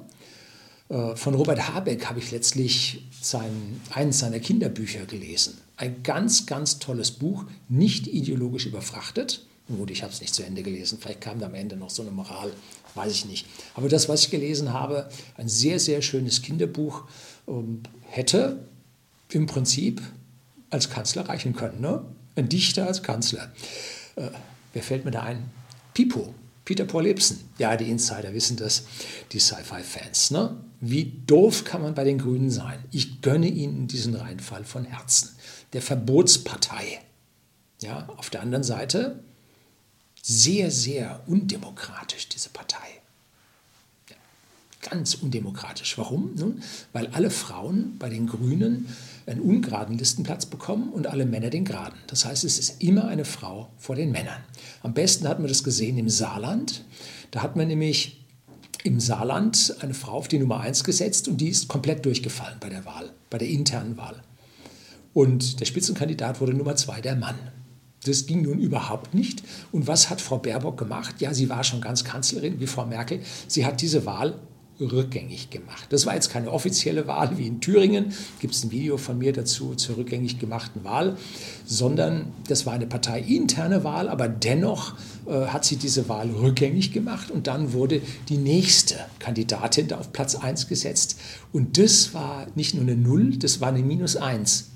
[0.88, 5.58] Äh, von Robert Habeck habe ich letztlich sein, eines seiner Kinderbücher gelesen.
[5.76, 9.46] Ein ganz, ganz tolles Buch, nicht ideologisch überfrachtet.
[9.68, 11.00] Gut, ich habe es nicht zu Ende gelesen.
[11.02, 12.54] Vielleicht kam da am Ende noch so eine Moral,
[12.94, 13.48] weiß ich nicht.
[13.74, 17.04] Aber das, was ich gelesen habe, ein sehr, sehr schönes Kinderbuch,
[17.48, 18.60] ähm, hätte
[19.32, 20.02] im Prinzip
[20.70, 21.82] als Kanzler reichen können.
[21.82, 22.06] Ne?
[22.36, 23.52] Ein Dichter als Kanzler.
[24.16, 24.30] Äh,
[24.74, 25.50] wer fällt mir da ein?
[25.94, 26.34] Pipo.
[26.66, 27.48] Peter Paul Ibsen.
[27.60, 28.86] Ja, die Insider wissen das,
[29.32, 30.32] die Sci-Fi-Fans.
[30.32, 30.58] Ne?
[30.82, 32.84] Wie doof kann man bei den Grünen sein?
[32.92, 35.36] Ich gönne ihnen diesen Reinfall von Herzen.
[35.74, 37.02] Der Verbotspartei.
[37.82, 39.24] Ja, auf der anderen Seite
[40.22, 42.88] sehr, sehr undemokratisch, diese Partei.
[44.90, 45.98] Ganz undemokratisch.
[45.98, 46.36] Warum?
[46.36, 46.62] Nun,
[46.94, 48.88] weil alle Frauen bei den Grünen
[49.26, 51.98] einen ungeraden Listenplatz bekommen und alle Männer den geraden.
[52.06, 54.44] Das heißt, es ist immer eine Frau vor den Männern.
[54.84, 56.86] Am besten hat man das gesehen im Saarland.
[57.32, 58.24] Da hat man nämlich
[58.84, 62.70] im Saarland eine Frau auf die Nummer 1 gesetzt und die ist komplett durchgefallen bei
[62.70, 64.22] der Wahl, bei der internen Wahl.
[65.16, 67.40] Und der Spitzenkandidat wurde Nummer 2 der Mann.
[68.04, 69.42] Das ging nun überhaupt nicht.
[69.72, 71.22] Und was hat Frau Baerbock gemacht?
[71.22, 73.22] Ja, sie war schon ganz Kanzlerin wie Frau Merkel.
[73.48, 74.40] Sie hat diese Wahl
[74.80, 75.88] rückgängig gemacht.
[75.90, 79.32] Das war jetzt keine offizielle Wahl wie in Thüringen, gibt es ein Video von mir
[79.32, 81.18] dazu zur rückgängig gemachten Wahl,
[81.66, 84.96] sondern das war eine parteiinterne Wahl, aber dennoch
[85.28, 90.12] äh, hat sie diese Wahl rückgängig gemacht und dann wurde die nächste Kandidatin da auf
[90.12, 91.20] Platz 1 gesetzt
[91.54, 94.72] und das war nicht nur eine Null, das war eine Minus 1.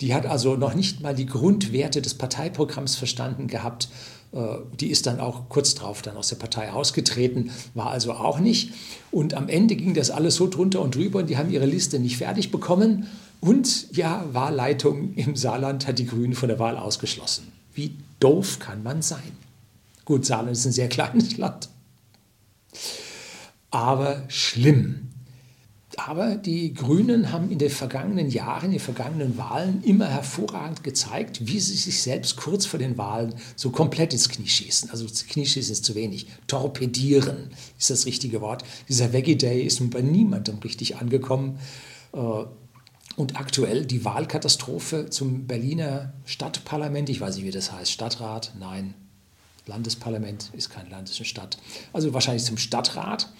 [0.00, 3.88] Die hat also noch nicht mal die Grundwerte des Parteiprogramms verstanden gehabt
[4.32, 8.72] die ist dann auch kurz darauf dann aus der Partei ausgetreten, war also auch nicht.
[9.10, 11.98] Und am Ende ging das alles so drunter und drüber und die haben ihre Liste
[11.98, 13.06] nicht fertig bekommen.
[13.40, 17.52] Und ja, Wahlleitung im Saarland hat die Grünen von der Wahl ausgeschlossen.
[17.72, 19.32] Wie doof kann man sein?
[20.04, 21.68] Gut, Saarland ist ein sehr kleines Land.
[23.70, 25.08] Aber schlimm.
[26.08, 31.46] Aber die Grünen haben in den vergangenen Jahren, in den vergangenen Wahlen immer hervorragend gezeigt,
[31.46, 34.88] wie sie sich selbst kurz vor den Wahlen so komplett ins Knie schießen.
[34.88, 36.26] Also Knieschießen ist zu wenig.
[36.46, 38.64] Torpedieren ist das richtige Wort.
[38.88, 41.58] Dieser Veggie Day ist nun bei niemandem richtig angekommen.
[42.14, 42.18] Äh,
[43.16, 48.94] und aktuell die Wahlkatastrophe zum Berliner Stadtparlament, ich weiß nicht, wie das heißt, Stadtrat, nein,
[49.66, 51.58] Landesparlament ist kein Land, ist eine Stadt.
[51.92, 53.30] Also wahrscheinlich zum Stadtrat.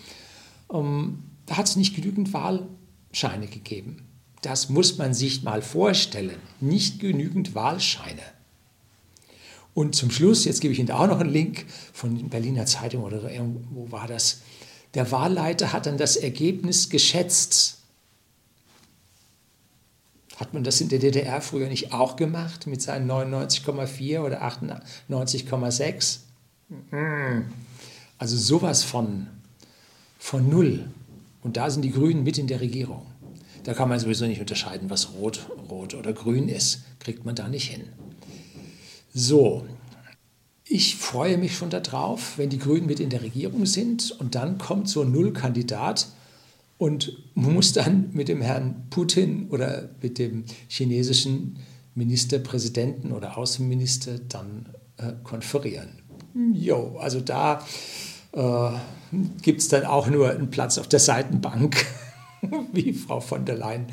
[0.71, 4.07] Ähm, da hat es nicht genügend Wahlscheine gegeben.
[4.43, 6.37] Das muss man sich mal vorstellen.
[6.61, 8.23] Nicht genügend Wahlscheine.
[9.75, 13.23] Und zum Schluss, jetzt gebe ich Ihnen auch noch einen Link von Berliner Zeitung oder
[13.71, 14.43] wo war das?
[14.95, 17.79] Der Wahlleiter hat dann das Ergebnis geschätzt.
[20.37, 26.19] Hat man das in der DDR früher nicht auch gemacht mit seinen 99,4 oder 98,6?
[26.91, 27.45] Hm.
[28.19, 29.27] Also sowas von,
[30.19, 30.91] von null.
[31.49, 33.07] Und da sind die Grünen mit in der Regierung.
[33.65, 36.83] Da kann man sowieso nicht unterscheiden, was rot, rot oder grün ist.
[36.99, 37.85] Kriegt man da nicht hin.
[39.15, 39.65] So,
[40.67, 44.59] ich freue mich schon darauf, wenn die Grünen mit in der Regierung sind und dann
[44.59, 46.09] kommt so ein Nullkandidat
[46.77, 51.57] und muss dann mit dem Herrn Putin oder mit dem chinesischen
[51.95, 56.03] Ministerpräsidenten oder Außenminister dann äh, konferieren.
[56.53, 57.65] Jo, also da
[58.33, 58.71] äh,
[59.43, 61.85] gibt es dann auch nur einen Platz auf der Seitenbank,
[62.73, 63.87] wie Frau von der Leyen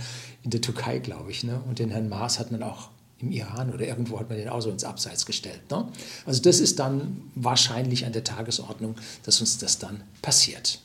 [0.44, 1.44] in der Türkei, glaube ich.
[1.44, 1.62] Ne?
[1.68, 4.62] Und den Herrn Maas hat man auch im Iran oder irgendwo hat man den auch
[4.62, 5.62] so ins Abseits gestellt.
[5.72, 5.88] Ne?
[6.26, 10.80] Also das ist dann wahrscheinlich an der Tagesordnung, dass uns das dann passiert.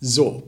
[0.00, 0.44] So,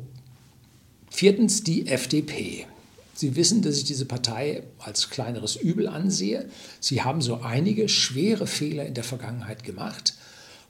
[1.11, 2.67] viertens die FDP.
[3.15, 6.49] Sie wissen, dass ich diese Partei als kleineres Übel ansehe.
[6.79, 10.15] Sie haben so einige schwere Fehler in der Vergangenheit gemacht.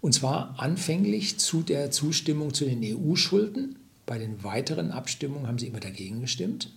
[0.01, 3.77] Und zwar anfänglich zu der Zustimmung zu den EU-Schulden.
[4.07, 6.71] Bei den weiteren Abstimmungen haben sie immer dagegen gestimmt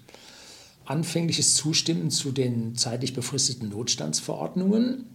[0.85, 5.05] anfängliches Zustimmen zu den zeitlich befristeten Notstandsverordnungen.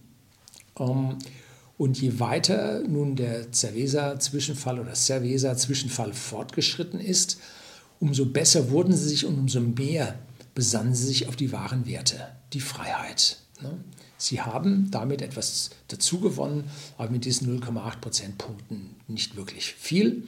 [0.77, 1.17] Ähm,
[1.77, 7.39] und je weiter nun der Cerveza-Zwischenfall oder Cerveza-Zwischenfall fortgeschritten ist,
[7.99, 10.19] umso besser wurden sie sich und umso mehr
[10.55, 13.37] besannen sie sich auf die wahren Werte, die Freiheit.
[13.61, 13.77] Ne?
[14.19, 16.65] Sie haben damit etwas dazugewonnen,
[16.99, 20.27] aber mit diesen 0,8 Prozentpunkten nicht wirklich viel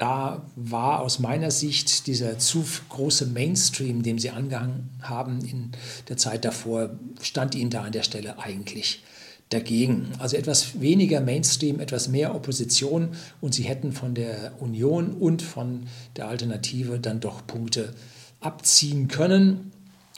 [0.00, 5.72] da war aus meiner Sicht dieser zu große Mainstream, dem sie angehangen haben in
[6.08, 9.02] der Zeit davor, stand ihnen da an der Stelle eigentlich
[9.50, 10.08] dagegen.
[10.18, 13.10] Also etwas weniger Mainstream, etwas mehr Opposition
[13.42, 15.86] und sie hätten von der Union und von
[16.16, 17.94] der Alternative dann doch Punkte
[18.40, 19.70] abziehen können.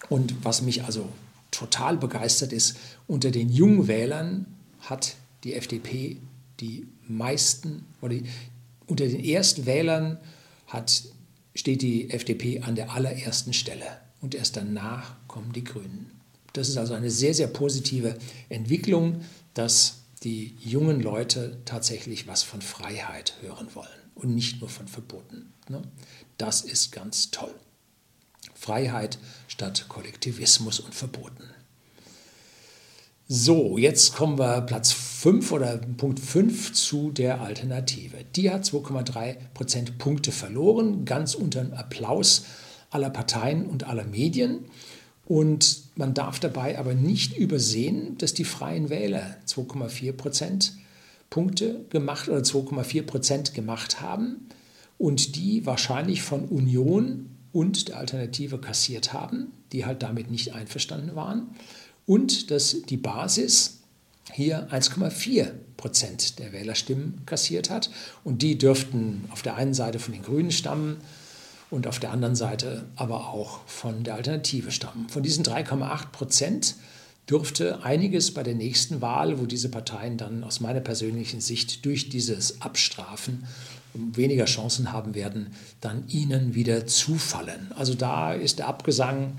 [0.09, 1.09] Und was mich also
[1.53, 4.47] total begeistert ist, unter den jungen Wählern
[4.81, 6.17] hat die FDP
[6.59, 8.25] die meisten oder die,
[8.87, 10.19] unter den Erstwählern
[10.67, 11.05] hat,
[11.55, 13.87] steht die FDP an der allerersten Stelle
[14.21, 16.11] und erst danach kommen die Grünen.
[16.53, 18.17] Das ist also eine sehr, sehr positive
[18.49, 19.23] Entwicklung,
[19.55, 25.53] dass die jungen Leute tatsächlich was von Freiheit hören wollen und nicht nur von Verboten.
[25.69, 25.83] Ne?
[26.38, 27.55] Das ist ganz toll.
[28.62, 31.42] Freiheit statt Kollektivismus und Verboten.
[33.27, 38.18] So, jetzt kommen wir Platz 5 oder Punkt 5 zu der Alternative.
[38.37, 42.44] Die hat 2,3 Prozentpunkte verloren, ganz unter dem Applaus
[42.90, 44.66] aller Parteien und aller Medien.
[45.25, 52.42] Und man darf dabei aber nicht übersehen, dass die Freien Wähler 2,4 Prozentpunkte gemacht oder
[52.42, 54.46] 2,4 Prozent gemacht haben
[54.98, 61.15] und die wahrscheinlich von Union und der Alternative kassiert haben, die halt damit nicht einverstanden
[61.15, 61.51] waren
[62.07, 63.81] und dass die Basis
[64.33, 67.91] hier 1,4 Prozent der Wählerstimmen kassiert hat.
[68.25, 70.99] Und die dürften auf der einen Seite von den Grünen stammen
[71.71, 75.09] und auf der anderen Seite aber auch von der Alternative stammen.
[75.09, 76.77] Von diesen 3,8 Prozent
[77.28, 82.08] dürfte einiges bei der nächsten Wahl, wo diese Parteien dann aus meiner persönlichen Sicht durch
[82.08, 83.44] dieses Abstrafen
[83.94, 85.48] weniger Chancen haben werden,
[85.80, 87.70] dann ihnen wieder zufallen.
[87.76, 89.37] Also da ist der Abgesang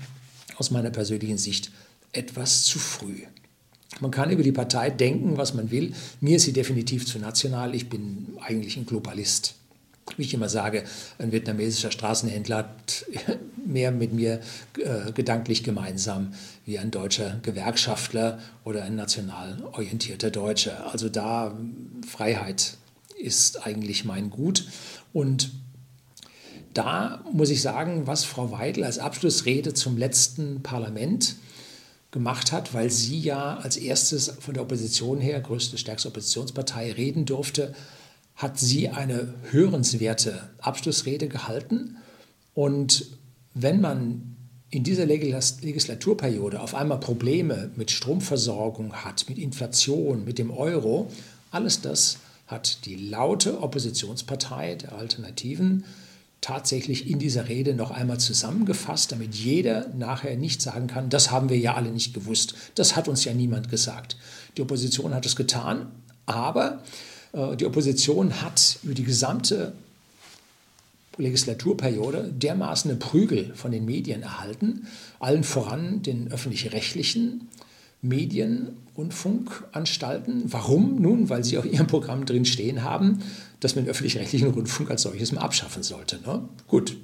[0.56, 1.72] aus meiner persönlichen Sicht
[2.12, 3.22] etwas zu früh.
[4.00, 5.92] Man kann über die Partei denken, was man will.
[6.20, 7.74] Mir ist sie definitiv zu national.
[7.74, 9.54] Ich bin eigentlich ein Globalist.
[10.16, 10.84] Wie ich immer sage,
[11.18, 13.06] ein vietnamesischer Straßenhändler hat
[13.66, 14.40] mehr mit mir
[14.78, 16.34] äh, gedanklich gemeinsam
[16.66, 20.90] wie ein deutscher Gewerkschaftler oder ein national orientierter Deutscher.
[20.92, 21.56] Also da
[22.06, 22.76] Freiheit
[23.18, 24.66] ist eigentlich mein Gut.
[25.12, 25.52] Und
[26.74, 31.36] da muss ich sagen, was Frau Weidel als Abschlussrede zum letzten Parlament
[32.10, 37.24] gemacht hat, weil sie ja als erstes von der Opposition her, größte, stärkste Oppositionspartei, reden
[37.24, 37.74] durfte,
[38.36, 41.96] hat sie eine hörenswerte Abschlussrede gehalten.
[42.54, 43.06] Und
[43.54, 44.36] wenn man
[44.70, 51.10] in dieser Legislaturperiode auf einmal Probleme mit Stromversorgung hat, mit Inflation, mit dem Euro,
[51.52, 52.18] alles das
[52.48, 55.84] hat die laute Oppositionspartei der Alternativen
[56.40, 61.48] tatsächlich in dieser Rede noch einmal zusammengefasst, damit jeder nachher nicht sagen kann, das haben
[61.48, 64.18] wir ja alle nicht gewusst, das hat uns ja niemand gesagt.
[64.56, 65.86] Die Opposition hat es getan,
[66.26, 66.82] aber
[67.56, 69.72] die Opposition hat über die gesamte
[71.16, 74.86] Legislaturperiode dermaßen eine Prügel von den Medien erhalten,
[75.20, 77.48] allen voran den öffentlich-rechtlichen
[78.04, 80.44] Medien, Rundfunkanstalten.
[80.52, 81.00] Warum?
[81.00, 83.22] Nun, weil sie auf ihrem Programm drin stehen haben,
[83.58, 86.20] dass man öffentlich-rechtlichen Rundfunk als solches mal abschaffen sollte.
[86.24, 86.48] Ne?
[86.68, 86.96] Gut,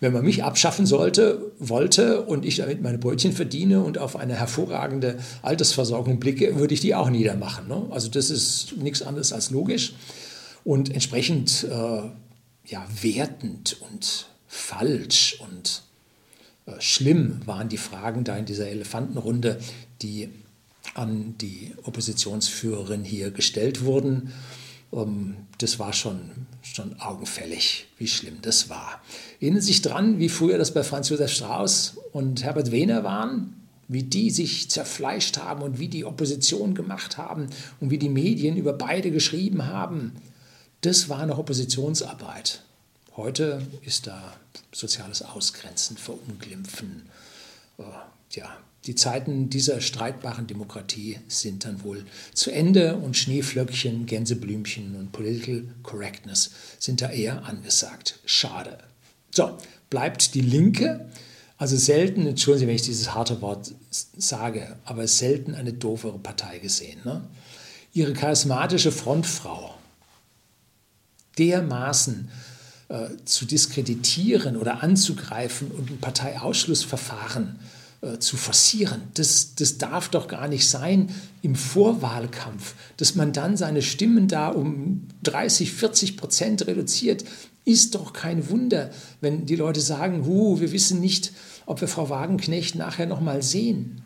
[0.00, 4.34] wenn man mich abschaffen sollte, wollte und ich damit meine Brötchen verdiene und auf eine
[4.34, 7.68] hervorragende Altersversorgung blicke, würde ich die auch niedermachen.
[7.68, 7.86] Ne?
[7.90, 9.94] Also das ist nichts anderes als logisch.
[10.64, 12.02] Und entsprechend äh,
[12.66, 15.82] ja, wertend und falsch und
[16.66, 19.58] äh, schlimm waren die Fragen da in dieser Elefantenrunde,
[20.02, 20.28] die
[20.94, 24.32] an die Oppositionsführerin hier gestellt wurden.
[24.92, 26.30] Ähm, das war schon,
[26.62, 29.00] schon augenfällig, wie schlimm das war.
[29.40, 33.56] Erinnern sich dran, wie früher das bei Franz Josef Strauß und Herbert Wehner waren?
[33.88, 37.48] Wie die sich zerfleischt haben und wie die Opposition gemacht haben
[37.80, 40.12] und wie die Medien über beide geschrieben haben.
[40.82, 42.62] Das war noch Oppositionsarbeit.
[43.16, 44.36] Heute ist da
[44.72, 47.02] soziales Ausgrenzen, Verunglimpfen.
[47.78, 47.84] Oh,
[48.30, 55.12] ja, die Zeiten dieser streitbaren Demokratie sind dann wohl zu Ende und Schneeflöckchen, Gänseblümchen und
[55.12, 58.20] Political Correctness sind da eher angesagt.
[58.24, 58.78] Schade.
[59.32, 59.58] So,
[59.90, 61.10] bleibt die Linke.
[61.58, 66.58] Also selten, entschuldigen Sie, wenn ich dieses harte Wort sage, aber selten eine doofere Partei
[66.58, 67.00] gesehen.
[67.04, 67.22] Ne?
[67.92, 69.74] Ihre charismatische Frontfrau
[71.36, 72.30] dermaßen
[72.88, 77.58] äh, zu diskreditieren oder anzugreifen und ein Parteiausschlussverfahren
[78.02, 79.02] äh, zu forcieren.
[79.14, 81.10] Das, das darf doch gar nicht sein
[81.42, 87.24] im Vorwahlkampf, dass man dann seine Stimmen da um 30, 40 Prozent reduziert.
[87.66, 91.32] Ist doch kein Wunder, wenn die Leute sagen, huh, wir wissen nicht,
[91.66, 94.00] ob wir Frau Wagenknecht nachher noch mal sehen.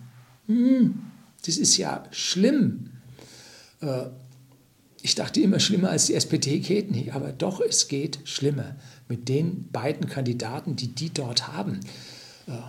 [0.48, 1.00] Hm,
[1.46, 2.90] das ist ja schlimm.
[3.80, 4.06] Äh,
[5.02, 8.74] ich dachte immer schlimmer als die SPD geht nicht, aber doch, es geht schlimmer
[9.08, 11.80] mit den beiden Kandidaten, die die dort haben.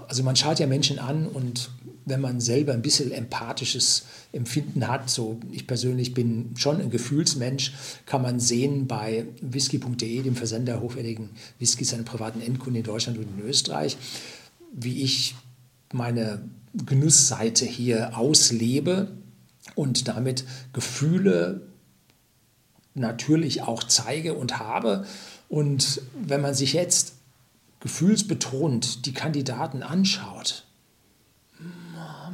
[0.07, 1.69] Also man schaut ja Menschen an und
[2.05, 7.73] wenn man selber ein bisschen empathisches Empfinden hat, so ich persönlich bin schon ein Gefühlsmensch,
[8.05, 13.39] kann man sehen bei whisky.de, dem Versender hochwertigen Whiskys an privaten Endkunden in Deutschland und
[13.39, 13.97] in Österreich,
[14.71, 15.35] wie ich
[15.91, 16.43] meine
[16.85, 19.11] Genussseite hier auslebe
[19.73, 21.61] und damit Gefühle
[22.93, 25.05] natürlich auch zeige und habe.
[25.49, 27.14] Und wenn man sich jetzt
[27.85, 30.63] gefühlsbetont die Kandidaten anschaut,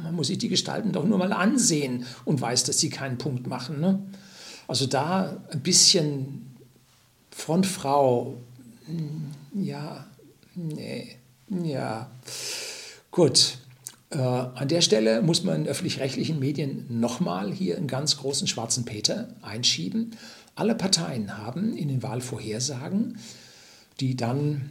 [0.02, 3.46] man muss sich die Gestalten doch nur mal ansehen und weiß, dass sie keinen Punkt
[3.46, 3.78] machen.
[3.78, 4.02] Ne?
[4.66, 6.56] Also da ein bisschen
[7.30, 8.38] Frontfrau,
[8.86, 9.26] hm,
[9.62, 10.06] ja,
[10.54, 11.16] nee,
[11.50, 12.10] ja,
[13.10, 13.58] gut.
[14.08, 18.86] Äh, an der Stelle muss man in öffentlich-rechtlichen Medien nochmal hier einen ganz großen schwarzen
[18.86, 20.16] Peter einschieben.
[20.54, 23.18] Alle Parteien haben in den Wahlvorhersagen,
[24.00, 24.70] die dann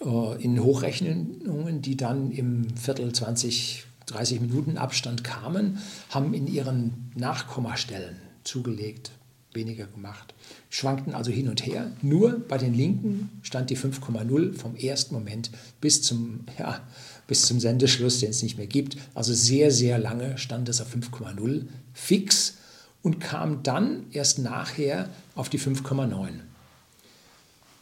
[0.00, 8.16] in Hochrechnungen, die dann im Viertel 20, 30 Minuten Abstand kamen, haben in ihren Nachkommastellen
[8.42, 9.12] zugelegt,
[9.52, 10.34] weniger gemacht,
[10.70, 11.90] schwankten also hin und her.
[12.02, 16.80] Nur bei den Linken stand die 5,0 vom ersten Moment bis zum, ja,
[17.26, 18.96] bis zum Sendeschluss, den es nicht mehr gibt.
[19.14, 22.54] Also sehr, sehr lange stand es auf 5,0 fix
[23.02, 26.40] und kam dann erst nachher auf die 5,9.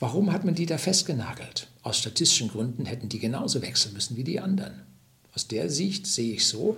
[0.01, 1.69] Warum hat man die da festgenagelt?
[1.83, 4.83] Aus statistischen Gründen hätten die genauso wechseln müssen wie die anderen.
[5.35, 6.77] Aus der Sicht sehe ich so.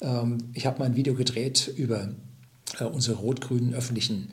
[0.00, 2.08] Ähm, ich habe mal ein Video gedreht über
[2.78, 4.30] äh, unsere rot-grünen öffentlichen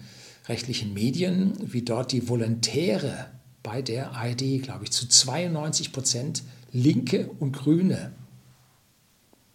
[0.47, 3.27] rechtlichen Medien, wie dort die Volontäre
[3.63, 8.11] bei der ARD, glaube ich, zu 92 Prozent Linke und Grüne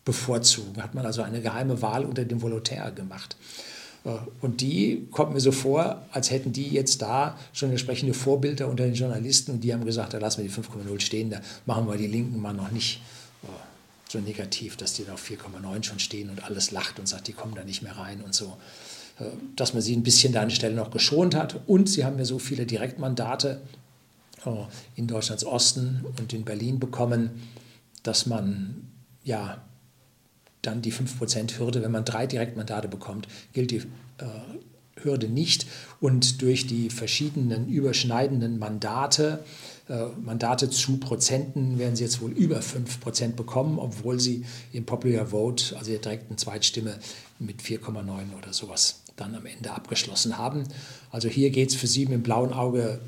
[0.05, 0.83] bevorzugen.
[0.83, 3.37] Hat man also eine geheime Wahl unter den Volontären gemacht.
[4.05, 4.11] Äh,
[4.41, 8.85] und die kommt mir so vor, als hätten die jetzt da schon entsprechende Vorbilder unter
[8.85, 11.97] den Journalisten und die haben gesagt, da lassen wir die 5,0 stehen, da machen wir
[11.97, 13.01] die Linken mal noch nicht
[13.43, 13.47] äh,
[14.09, 17.33] so negativ, dass die da auf 4,9 schon stehen und alles lacht und sagt, die
[17.33, 18.57] kommen da nicht mehr rein und so.
[19.19, 19.25] Äh,
[19.57, 22.19] dass man sie ein bisschen da an der Stelle noch geschont hat und sie haben
[22.19, 23.61] ja so viele Direktmandate
[24.97, 27.43] in Deutschlands Osten und in Berlin bekommen,
[28.03, 28.89] dass man
[29.23, 29.61] ja
[30.63, 31.83] dann die 5%-Hürde.
[31.83, 33.79] Wenn man drei Direktmandate bekommt, gilt die
[34.19, 34.25] äh,
[35.03, 35.67] Hürde nicht.
[36.01, 39.45] Und durch die verschiedenen überschneidenden Mandate,
[39.89, 45.27] äh, Mandate zu Prozenten, werden sie jetzt wohl über 5% bekommen, obwohl sie im Popular
[45.27, 46.99] Vote, also der direkten Zweitstimme,
[47.39, 48.05] mit 4,9
[48.37, 50.65] oder sowas dann am Ende abgeschlossen haben.
[51.11, 53.01] Also hier geht es für sie mit dem blauen Auge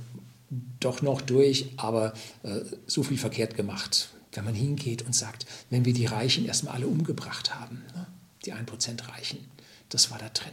[0.81, 2.13] doch noch durch, aber
[2.43, 6.75] äh, so viel verkehrt gemacht wenn man hingeht und sagt, wenn wir die Reichen erstmal
[6.75, 8.07] alle umgebracht haben, ne,
[8.45, 9.39] die 1% Reichen,
[9.89, 10.53] das war da drin.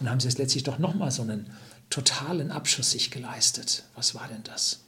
[0.00, 1.50] Und haben sie jetzt letztlich doch nochmal so einen
[1.90, 3.84] totalen Abschuss sich geleistet.
[3.94, 4.80] Was war denn das?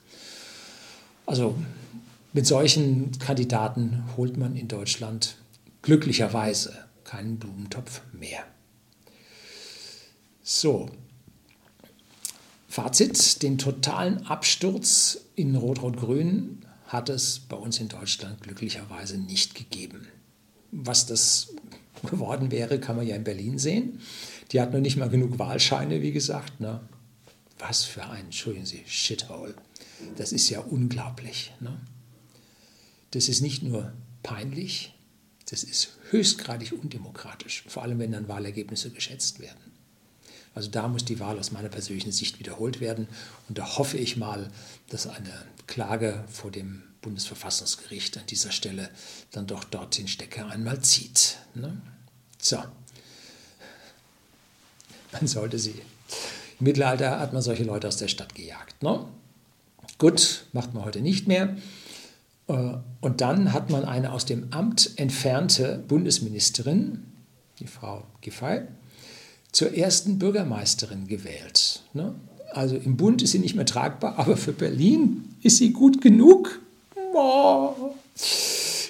[1.26, 1.56] Also
[2.32, 5.36] mit solchen Kandidaten holt man in Deutschland
[5.82, 8.44] glücklicherweise keinen Blumentopf mehr.
[10.42, 10.90] So,
[12.68, 16.64] Fazit, den totalen Absturz in Rot-Rot-Grün
[16.94, 20.06] hat es bei uns in Deutschland glücklicherweise nicht gegeben.
[20.70, 21.54] Was das
[22.04, 24.00] geworden wäre, kann man ja in Berlin sehen.
[24.52, 26.60] Die hat noch nicht mal genug Wahlscheine, wie gesagt.
[26.60, 26.80] Ne?
[27.58, 29.54] Was für ein, entschuldigen Sie, Shithole.
[30.16, 31.52] Das ist ja unglaublich.
[31.60, 31.80] Ne?
[33.10, 33.92] Das ist nicht nur
[34.22, 34.94] peinlich,
[35.50, 39.73] das ist höchstgradig undemokratisch, vor allem wenn dann Wahlergebnisse geschätzt werden.
[40.54, 43.08] Also da muss die Wahl aus meiner persönlichen Sicht wiederholt werden.
[43.48, 44.50] Und da hoffe ich mal,
[44.88, 45.32] dass eine
[45.66, 48.88] Klage vor dem Bundesverfassungsgericht an dieser Stelle
[49.32, 51.38] dann doch dort den Stecker einmal zieht.
[51.54, 51.80] Ne?
[52.40, 52.62] So.
[55.12, 55.82] Man sollte sie.
[56.60, 58.82] Im Mittelalter hat man solche Leute aus der Stadt gejagt.
[58.82, 59.06] Ne?
[59.98, 61.56] Gut, macht man heute nicht mehr.
[62.48, 67.04] Äh, und dann hat man eine aus dem Amt entfernte Bundesministerin,
[67.58, 68.62] die Frau Giffey,
[69.54, 71.82] zur ersten Bürgermeisterin gewählt.
[71.94, 72.14] Ne?
[72.52, 76.60] Also im Bund ist sie nicht mehr tragbar, aber für Berlin ist sie gut genug.
[77.14, 77.94] Oh.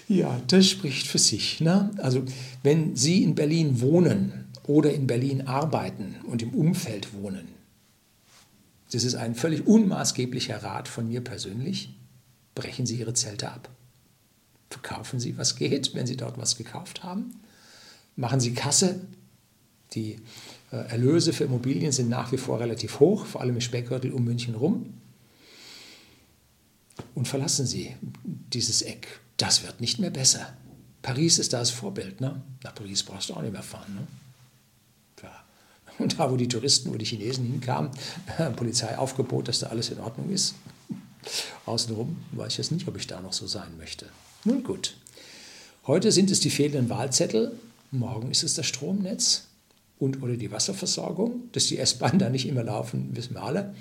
[0.09, 1.61] Ja, das spricht für sich.
[1.61, 1.91] Ne?
[1.99, 2.25] Also
[2.63, 7.49] wenn Sie in Berlin wohnen oder in Berlin arbeiten und im Umfeld wohnen,
[8.93, 11.91] das ist ein völlig unmaßgeblicher Rat von mir persönlich,
[12.55, 13.69] brechen Sie Ihre Zelte ab.
[14.71, 17.41] Verkaufen Sie, was geht, wenn Sie dort was gekauft haben.
[18.17, 19.01] Machen Sie Kasse.
[19.95, 20.19] Die
[20.83, 24.55] Erlöse für Immobilien sind nach wie vor relativ hoch, vor allem im Speckgürtel um München
[24.55, 24.95] rum.
[27.15, 27.95] Und verlassen Sie
[28.25, 29.21] dieses Eck.
[29.37, 30.57] Das wird nicht mehr besser.
[31.03, 32.21] Paris ist da das Vorbild.
[32.21, 32.41] Ne?
[32.63, 33.95] Nach Paris brauchst du auch nicht mehr fahren.
[33.95, 34.07] Ne?
[35.99, 37.91] Und da, wo die Touristen, wo die Chinesen hinkamen,
[38.57, 40.55] Polizeiaufgebot, dass da alles in Ordnung ist.
[41.67, 44.07] Außenrum weiß ich jetzt nicht, ob ich da noch so sein möchte.
[44.45, 44.97] Nun gut.
[45.87, 47.53] Heute sind es die fehlenden Wahlzettel,
[47.91, 49.45] morgen ist es das Stromnetz
[49.99, 53.75] und oder die Wasserversorgung, dass die S-Bahn da nicht immer laufen, wissen wir alle.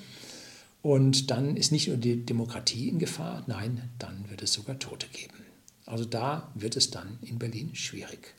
[0.81, 5.07] Und dann ist nicht nur die Demokratie in Gefahr, nein, dann wird es sogar Tote
[5.07, 5.33] geben.
[5.85, 8.35] Also da wird es dann in Berlin schwierig.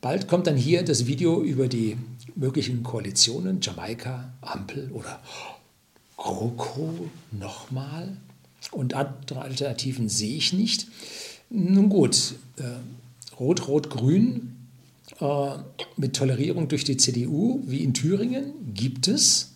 [0.00, 1.96] Bald kommt dann hier das Video über die
[2.34, 5.20] möglichen Koalitionen, Jamaika, Ampel oder
[6.16, 8.16] GroKo nochmal.
[8.70, 10.86] Und andere Alternativen sehe ich nicht.
[11.50, 14.55] Nun gut, äh, Rot-Rot-Grün
[15.96, 19.52] mit Tolerierung durch die CDU, wie in Thüringen, gibt es.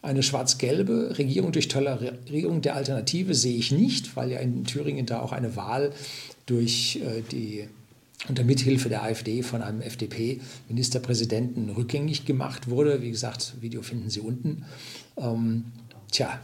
[0.00, 5.20] Eine schwarz-gelbe Regierung durch Tolerierung der Alternative sehe ich nicht, weil ja in Thüringen da
[5.20, 5.92] auch eine Wahl
[6.46, 7.68] durch äh, die
[8.28, 13.00] unter Mithilfe der AfD von einem FDP-Ministerpräsidenten rückgängig gemacht wurde.
[13.00, 14.64] Wie gesagt, Video finden Sie unten.
[15.16, 15.66] Ähm,
[16.10, 16.40] tja,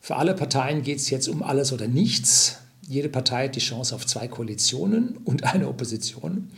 [0.00, 2.58] für alle Parteien geht es jetzt um alles oder nichts.
[2.88, 6.50] Jede Partei hat die Chance auf zwei Koalitionen und eine Opposition.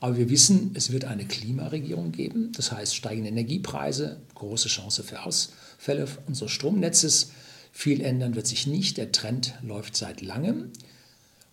[0.00, 5.24] Aber wir wissen, es wird eine Klimaregierung geben, das heißt steigende Energiepreise, große Chance für
[5.24, 7.32] Ausfälle unseres Stromnetzes.
[7.70, 10.70] Viel ändern wird sich nicht, der Trend läuft seit langem.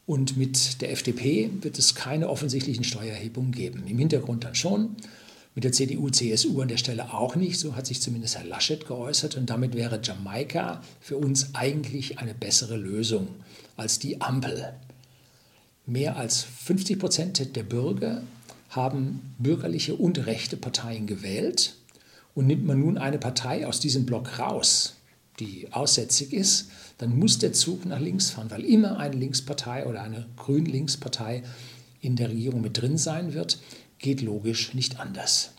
[0.05, 3.83] Und mit der FDP wird es keine offensichtlichen Steuererhebungen geben.
[3.85, 4.95] Im Hintergrund dann schon,
[5.53, 8.87] mit der CDU, CSU an der Stelle auch nicht, so hat sich zumindest Herr Laschet
[8.87, 9.35] geäußert.
[9.35, 13.27] Und damit wäre Jamaika für uns eigentlich eine bessere Lösung
[13.75, 14.73] als die Ampel.
[15.85, 18.21] Mehr als 50 Prozent der Bürger
[18.69, 21.75] haben bürgerliche und rechte Parteien gewählt.
[22.35, 24.95] Und nimmt man nun eine Partei aus diesem Block raus,
[25.39, 30.01] die aussätzig ist, dann muss der Zug nach links fahren, weil immer eine Linkspartei oder
[30.01, 31.43] eine Grün-Links-Partei
[32.01, 33.59] in der Regierung mit drin sein wird,
[33.99, 35.51] geht logisch nicht anders.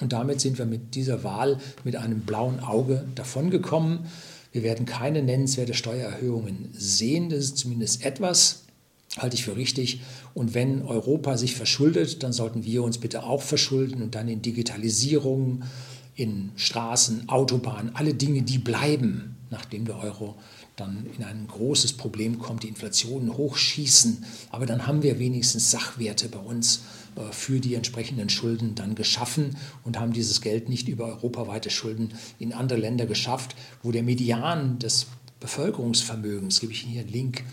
[0.00, 4.06] Und damit sind wir mit dieser Wahl mit einem blauen Auge davongekommen.
[4.52, 8.65] Wir werden keine nennenswerte Steuererhöhungen sehen, das ist zumindest etwas,
[9.16, 10.00] halte ich für richtig.
[10.34, 14.42] Und wenn Europa sich verschuldet, dann sollten wir uns bitte auch verschulden und dann in
[14.42, 15.64] Digitalisierung,
[16.14, 20.34] in Straßen, Autobahnen, alle Dinge, die bleiben, nachdem der Euro
[20.76, 24.24] dann in ein großes Problem kommt, die Inflationen hochschießen.
[24.50, 26.82] Aber dann haben wir wenigstens Sachwerte bei uns
[27.16, 32.12] äh, für die entsprechenden Schulden dann geschaffen und haben dieses Geld nicht über europaweite Schulden
[32.38, 35.06] in andere Länder geschafft, wo der Median des
[35.40, 37.44] Bevölkerungsvermögens, gebe ich Ihnen hier einen Link,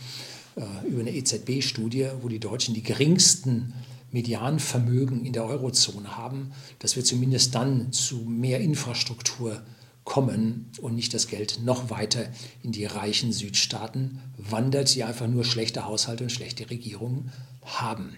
[0.88, 3.74] über eine EZB-Studie, wo die Deutschen die geringsten
[4.12, 9.64] Medianvermögen in der Eurozone haben, dass wir zumindest dann zu mehr Infrastruktur
[10.04, 12.28] kommen und nicht das Geld noch weiter
[12.62, 17.32] in die reichen Südstaaten wandert, die einfach nur schlechte Haushalte und schlechte Regierungen
[17.64, 18.18] haben.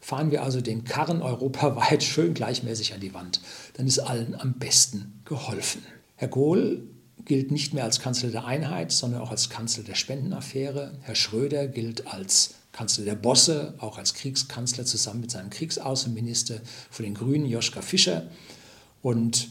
[0.00, 3.40] Fahren wir also den Karren europaweit schön gleichmäßig an die Wand,
[3.74, 5.82] dann ist allen am besten geholfen.
[6.16, 6.82] Herr Kohl
[7.24, 10.98] gilt nicht mehr als Kanzler der Einheit, sondern auch als Kanzler der Spendenaffäre.
[11.02, 16.60] Herr Schröder gilt als Kanzler der Bosse, auch als Kriegskanzler zusammen mit seinem Kriegsaußenminister
[16.90, 18.28] von den Grünen, Joschka Fischer.
[19.02, 19.48] Und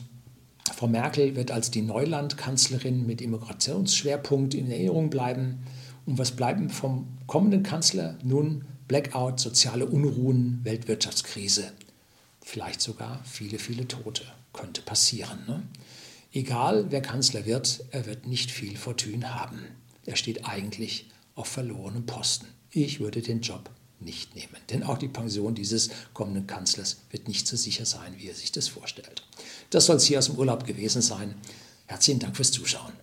[0.76, 5.60] Frau Merkel wird als die Neulandkanzlerin mit Immigrationsschwerpunkt in Erinnerung bleiben.
[6.06, 8.18] Und was bleiben vom kommenden Kanzler?
[8.24, 11.72] Nun Blackout, soziale Unruhen, Weltwirtschaftskrise.
[12.42, 14.24] Vielleicht sogar viele, viele Tote.
[14.54, 15.40] Könnte passieren.
[15.48, 15.64] Ne?
[16.34, 19.60] Egal wer Kanzler wird, er wird nicht viel Fortune haben.
[20.06, 22.48] Er steht eigentlich auf verlorenem Posten.
[22.72, 23.70] Ich würde den Job
[24.00, 28.30] nicht nehmen, denn auch die Pension dieses kommenden Kanzlers wird nicht so sicher sein, wie
[28.30, 29.24] er sich das vorstellt.
[29.72, 31.36] Das soll es hier aus dem Urlaub gewesen sein.
[31.86, 32.94] Herzlichen Dank fürs Zuschauen.